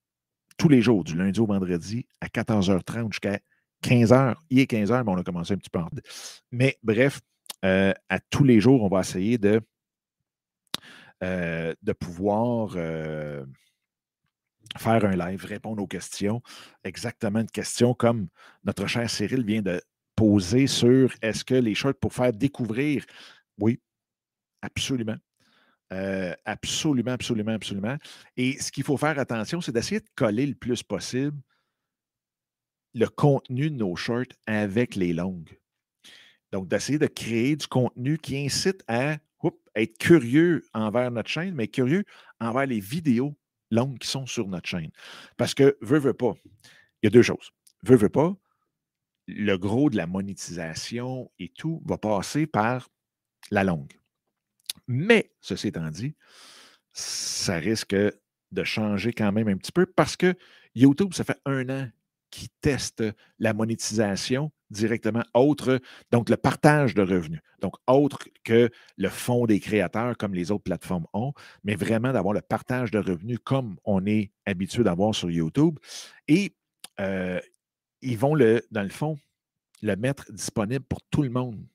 tous 0.57 0.69
les 0.69 0.81
jours, 0.81 1.03
du 1.03 1.15
lundi 1.15 1.39
au 1.39 1.45
vendredi, 1.45 2.05
à 2.21 2.27
14h30 2.27 3.11
jusqu'à 3.11 3.39
15h. 3.83 4.35
Il 4.49 4.59
est 4.59 4.71
15h, 4.71 5.03
mais 5.03 5.11
on 5.11 5.17
a 5.17 5.23
commencé 5.23 5.53
un 5.53 5.57
petit 5.57 5.69
peu 5.69 5.79
en... 5.79 5.89
Mais 6.51 6.77
bref, 6.83 7.21
euh, 7.65 7.93
à 8.09 8.19
tous 8.19 8.43
les 8.43 8.59
jours, 8.59 8.83
on 8.83 8.89
va 8.89 8.99
essayer 9.01 9.37
de, 9.37 9.61
de 11.21 11.93
pouvoir 11.93 12.75
faire 14.75 15.05
un 15.05 15.15
live, 15.15 15.45
répondre 15.45 15.81
aux 15.81 15.87
questions, 15.87 16.41
exactement 16.83 17.39
une 17.39 17.49
question 17.49 17.93
comme 17.93 18.27
notre 18.63 18.87
cher 18.87 19.09
Cyril 19.09 19.43
vient 19.43 19.61
de 19.61 19.81
poser 20.15 20.67
sur 20.67 21.13
est-ce 21.21 21.45
que 21.45 21.55
les 21.55 21.75
shorts 21.75 21.95
pour 22.01 22.13
faire 22.13 22.33
découvrir, 22.33 23.05
oui, 23.59 23.79
absolument. 24.61 25.17
Euh, 25.93 26.33
absolument, 26.45 27.11
absolument, 27.11 27.53
absolument. 27.53 27.97
Et 28.35 28.59
ce 28.59 28.71
qu'il 28.71 28.83
faut 28.83 28.97
faire 28.97 29.17
attention, 29.19 29.61
c'est 29.61 29.71
d'essayer 29.71 30.01
de 30.01 30.09
coller 30.15 30.45
le 30.45 30.55
plus 30.55 30.83
possible 30.83 31.41
le 32.93 33.07
contenu 33.07 33.69
de 33.69 33.75
nos 33.75 33.95
shorts 33.95 34.33
avec 34.47 34.95
les 34.95 35.13
longues. 35.13 35.57
Donc, 36.51 36.67
d'essayer 36.67 36.97
de 36.97 37.07
créer 37.07 37.55
du 37.55 37.67
contenu 37.67 38.17
qui 38.17 38.37
incite 38.37 38.83
à 38.87 39.17
être 39.75 39.97
curieux 39.99 40.63
envers 40.73 41.11
notre 41.11 41.29
chaîne, 41.29 41.53
mais 41.53 41.67
curieux 41.67 42.03
envers 42.39 42.65
les 42.65 42.79
vidéos 42.79 43.37
longues 43.69 43.99
qui 43.99 44.07
sont 44.07 44.25
sur 44.25 44.47
notre 44.47 44.67
chaîne. 44.67 44.89
Parce 45.37 45.53
que, 45.53 45.77
veut, 45.81 45.99
veut 45.99 46.15
pas, 46.15 46.33
il 47.03 47.05
y 47.05 47.07
a 47.07 47.09
deux 47.11 47.21
choses. 47.21 47.51
Veut, 47.83 47.95
veut 47.95 48.09
pas, 48.09 48.35
le 49.27 49.55
gros 49.57 49.91
de 49.91 49.97
la 49.97 50.07
monétisation 50.07 51.29
et 51.37 51.49
tout 51.49 51.83
va 51.85 51.99
passer 51.99 52.47
par 52.47 52.89
la 53.51 53.63
longue. 53.63 53.96
Mais, 54.87 55.31
ceci 55.41 55.67
étant 55.67 55.89
dit, 55.89 56.15
ça 56.93 57.55
risque 57.55 57.95
de 57.95 58.63
changer 58.63 59.13
quand 59.13 59.31
même 59.31 59.47
un 59.47 59.57
petit 59.57 59.71
peu 59.71 59.85
parce 59.85 60.15
que 60.15 60.33
YouTube, 60.75 61.13
ça 61.13 61.23
fait 61.23 61.39
un 61.45 61.69
an 61.69 61.89
qui 62.29 62.49
teste 62.61 63.03
la 63.39 63.53
monétisation 63.53 64.51
directement 64.69 65.23
autre, 65.33 65.79
donc 66.11 66.29
le 66.29 66.37
partage 66.37 66.93
de 66.93 67.01
revenus. 67.01 67.39
Donc, 67.61 67.75
autre 67.87 68.27
que 68.43 68.69
le 68.97 69.09
fonds 69.09 69.45
des 69.45 69.59
créateurs 69.59 70.17
comme 70.17 70.33
les 70.33 70.51
autres 70.51 70.63
plateformes 70.63 71.07
ont, 71.13 71.33
mais 71.63 71.75
vraiment 71.75 72.11
d'avoir 72.11 72.33
le 72.33 72.41
partage 72.41 72.91
de 72.91 72.99
revenus 72.99 73.39
comme 73.43 73.77
on 73.85 74.05
est 74.05 74.31
habitué 74.45 74.83
d'avoir 74.83 75.15
sur 75.15 75.31
YouTube. 75.31 75.79
Et 76.27 76.55
euh, 76.99 77.39
ils 78.01 78.17
vont, 78.17 78.35
le, 78.35 78.61
dans 78.71 78.83
le 78.83 78.89
fond, 78.89 79.17
le 79.81 79.95
mettre 79.95 80.31
disponible 80.31 80.85
pour 80.85 81.01
tout 81.09 81.23
le 81.23 81.29
monde. 81.29 81.65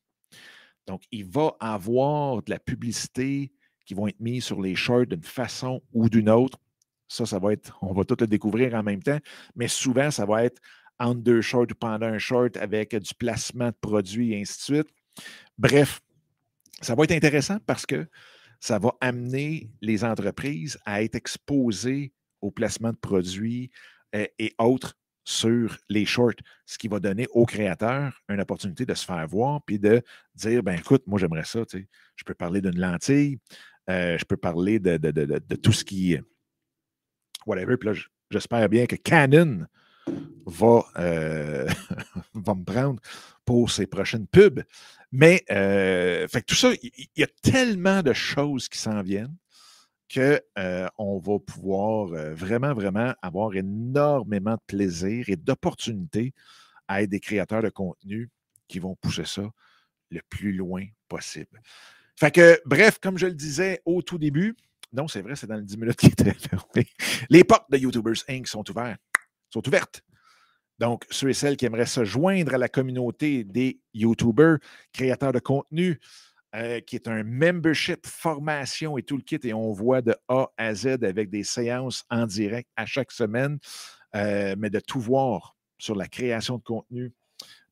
Donc, 0.86 1.02
il 1.10 1.24
va 1.24 1.54
avoir 1.60 2.42
de 2.42 2.50
la 2.50 2.58
publicité 2.58 3.52
qui 3.84 3.94
vont 3.94 4.06
être 4.08 4.20
mise 4.20 4.44
sur 4.44 4.60
les 4.60 4.74
shorts 4.74 5.06
d'une 5.06 5.22
façon 5.22 5.82
ou 5.92 6.08
d'une 6.08 6.30
autre. 6.30 6.58
Ça, 7.08 7.26
ça 7.26 7.38
va 7.38 7.52
être, 7.52 7.78
on 7.82 7.92
va 7.92 8.04
tout 8.04 8.16
le 8.18 8.26
découvrir 8.26 8.74
en 8.74 8.82
même 8.82 9.02
temps, 9.02 9.18
mais 9.54 9.68
souvent, 9.68 10.10
ça 10.10 10.24
va 10.24 10.44
être 10.44 10.60
entre 10.98 11.20
deux 11.20 11.40
shorts 11.40 11.66
ou 11.70 11.74
pendant 11.74 12.06
un 12.06 12.18
short 12.18 12.56
avec 12.56 12.94
du 12.94 13.14
placement 13.14 13.68
de 13.68 13.76
produits 13.80 14.32
et 14.32 14.40
ainsi 14.40 14.58
de 14.58 14.76
suite. 14.76 14.88
Bref, 15.58 16.00
ça 16.80 16.94
va 16.94 17.04
être 17.04 17.12
intéressant 17.12 17.58
parce 17.66 17.86
que 17.86 18.06
ça 18.60 18.78
va 18.78 18.94
amener 19.00 19.70
les 19.80 20.04
entreprises 20.04 20.78
à 20.84 21.02
être 21.02 21.16
exposées 21.16 22.12
au 22.40 22.50
placement 22.50 22.92
de 22.92 22.96
produits 22.96 23.70
euh, 24.14 24.26
et 24.38 24.54
autres 24.58 24.94
sur 25.24 25.78
les 25.88 26.04
shorts, 26.04 26.40
ce 26.66 26.78
qui 26.78 26.88
va 26.88 26.98
donner 26.98 27.26
aux 27.32 27.46
créateurs 27.46 28.20
une 28.28 28.40
opportunité 28.40 28.85
de 28.85 28.94
se 28.94 29.04
faire 29.04 29.26
voir 29.26 29.62
puis 29.64 29.78
de 29.78 30.02
dire 30.35 30.62
ben 30.62 30.78
écoute, 30.78 31.02
moi 31.06 31.18
j'aimerais 31.18 31.44
ça, 31.44 31.61
je 31.72 32.24
peux 32.24 32.35
parler 32.35 32.61
d'une 32.61 32.78
lentille, 32.78 33.38
euh, 33.90 34.18
je 34.18 34.24
peux 34.24 34.37
parler 34.37 34.78
de, 34.78 34.96
de, 34.96 35.56
tout 35.56 35.72
ce 35.72 35.85
qui 35.85 36.18
whatever. 37.46 37.76
Puis 37.76 37.88
là, 37.88 37.94
j'espère 38.30 38.68
bien 38.68 38.87
que 38.87 38.96
Canon 38.96 39.66
va, 40.46 40.85
euh, 40.98 41.68
va 42.35 42.54
me 42.54 42.64
prendre 42.64 43.00
pour 43.44 43.70
ses 43.70 43.87
prochaines 43.87 44.26
pubs. 44.26 44.62
Mais 45.11 45.44
euh, 45.50 46.26
fait 46.28 46.42
tout 46.42 46.54
ça, 46.54 46.70
il 46.82 47.08
y, 47.16 47.22
a 47.22 47.28
tellement 47.42 48.02
de 48.02 48.12
choses 48.12 48.68
qui 48.68 48.78
s'en 48.78 49.02
viennent 49.02 49.37
qu'on 50.12 50.38
euh, 50.59 50.88
va 50.98 51.38
pouvoir 51.38 52.07
vraiment, 52.35 52.75
vraiment 52.75 53.14
avoir 53.22 53.55
énormément 53.55 54.55
de 54.55 54.61
plaisir 54.66 55.29
et 55.29 55.37
d'opportunités 55.37 56.35
à 56.88 57.03
être 57.03 57.11
des 57.11 57.20
créateurs 57.20 57.62
de 57.62 57.70
contenu 57.70 58.31
qui 58.68 58.79
vont 58.79 58.96
pousser 58.96 59.25
ça 59.25 59.51
le 60.11 60.20
plus 60.29 60.53
loin 60.53 60.85
possible. 61.09 61.61
Fait 62.16 62.31
que, 62.31 62.61
bref, 62.66 62.98
comme 63.01 63.18
je 63.18 63.27
le 63.27 63.35
disais 63.35 63.81
au 63.85 64.03
tout 64.03 64.18
début, 64.18 64.57
non, 64.92 65.09
c'est 65.09 65.22
vrai, 65.22 65.37
c'est 65.37 65.46
dans 65.46 65.57
les 65.57 65.64
10 65.64 65.79
minutes 65.79 65.96
qui 65.96 66.07
étaient 66.07 66.35
fermées. 66.35 66.87
Les 67.31 67.44
portes 67.44 67.70
de 67.70 67.79
YouTubers 67.79 68.25
Inc. 68.29 68.46
sont 68.46 68.68
ouvertes. 68.70 69.01
Sont 69.51 69.66
ouvertes. 69.66 70.03
Donc, 70.79 71.07
ceux 71.11 71.31
et 71.31 71.35
celles 71.35 71.57
qui 71.57 71.64
aimeraient 71.64 71.87
se 71.87 72.05
joindre 72.05 72.55
à 72.55 72.59
la 72.59 72.68
communauté 72.68 73.44
des 73.44 73.81
YouTubers, 73.94 74.59
créateurs 74.92 75.33
de 75.33 75.38
contenu, 75.38 76.01
euh, 76.54 76.80
qui 76.80 76.96
est 76.96 77.08
un 77.08 77.22
membership, 77.24 78.06
formation 78.06 78.98
et 78.98 79.02
tout 79.02 79.16
le 79.16 79.22
kit, 79.22 79.38
et 79.42 79.54
on 79.54 79.72
voit 79.72 80.02
de 80.02 80.14
A 80.28 80.50
à 80.58 80.74
Z 80.74 81.02
avec 81.02 81.30
des 81.30 81.44
séances 81.44 82.04
en 82.10 82.26
direct 82.26 82.68
à 82.76 82.84
chaque 82.84 83.10
semaine, 83.10 83.58
euh, 84.14 84.54
mais 84.58 84.68
de 84.68 84.78
tout 84.78 85.00
voir 85.00 85.56
sur 85.78 85.96
la 85.96 86.08
création 86.08 86.58
de 86.58 86.62
contenu 86.62 87.14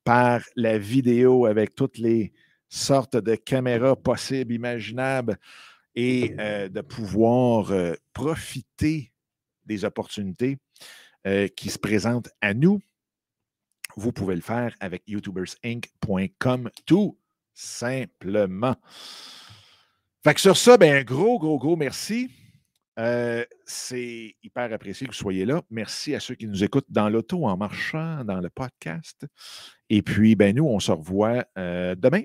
par 0.02 0.40
la 0.56 0.78
vidéo 0.78 1.44
avec 1.44 1.74
toutes 1.74 1.98
les 1.98 2.32
sortes 2.70 3.18
de 3.18 3.34
caméras 3.34 3.96
possibles, 3.96 4.54
imaginables, 4.54 5.36
et 5.94 6.34
euh, 6.38 6.70
de 6.70 6.80
pouvoir 6.80 7.74
profiter 8.14 9.12
des 9.66 9.84
opportunités 9.84 10.56
qui 11.54 11.68
se 11.68 11.78
présentent 11.78 12.30
à 12.40 12.54
nous, 12.54 12.80
vous 13.94 14.10
pouvez 14.10 14.36
le 14.36 14.40
faire 14.40 14.74
avec 14.80 15.02
youtubersinc.com 15.06 16.70
tout 16.86 17.18
simplement. 17.54 18.76
Fait 20.24 20.34
que 20.34 20.40
sur 20.40 20.56
ça, 20.56 20.76
ben, 20.76 20.96
un 20.96 21.02
gros, 21.02 21.38
gros, 21.38 21.58
gros 21.58 21.76
merci. 21.76 22.30
c'est 23.64 24.36
hyper 24.42 24.72
apprécié 24.72 25.06
que 25.06 25.12
vous 25.12 25.18
soyez 25.18 25.44
là. 25.44 25.62
Merci 25.70 26.14
à 26.14 26.20
ceux 26.20 26.34
qui 26.34 26.46
nous 26.46 26.62
écoutent 26.62 26.90
dans 26.90 27.08
l'auto, 27.08 27.46
en 27.46 27.56
marchant, 27.56 28.24
dans 28.24 28.40
le 28.40 28.50
podcast. 28.50 29.26
Et 29.88 30.02
puis, 30.02 30.36
ben, 30.36 30.54
nous, 30.54 30.66
on 30.66 30.80
se 30.80 30.92
revoit 30.92 31.44
demain 31.56 32.22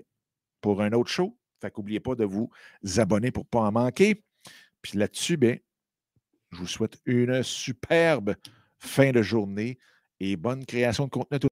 pour 0.61 0.81
un 0.81 0.91
autre 0.91 1.09
show. 1.09 1.37
Fait 1.61 1.71
qu'oubliez 1.71 1.99
pas 1.99 2.15
de 2.15 2.25
vous 2.25 2.49
abonner 2.97 3.31
pour 3.31 3.43
ne 3.43 3.49
pas 3.49 3.61
en 3.61 3.71
manquer. 3.71 4.23
Puis 4.81 4.97
là-dessus, 4.97 5.37
ben, 5.37 5.57
je 6.51 6.57
vous 6.57 6.67
souhaite 6.67 6.99
une 7.05 7.41
superbe 7.43 8.35
fin 8.77 9.11
de 9.11 9.21
journée 9.21 9.79
et 10.19 10.35
bonne 10.35 10.65
création 10.65 11.05
de 11.05 11.09
contenu. 11.09 11.39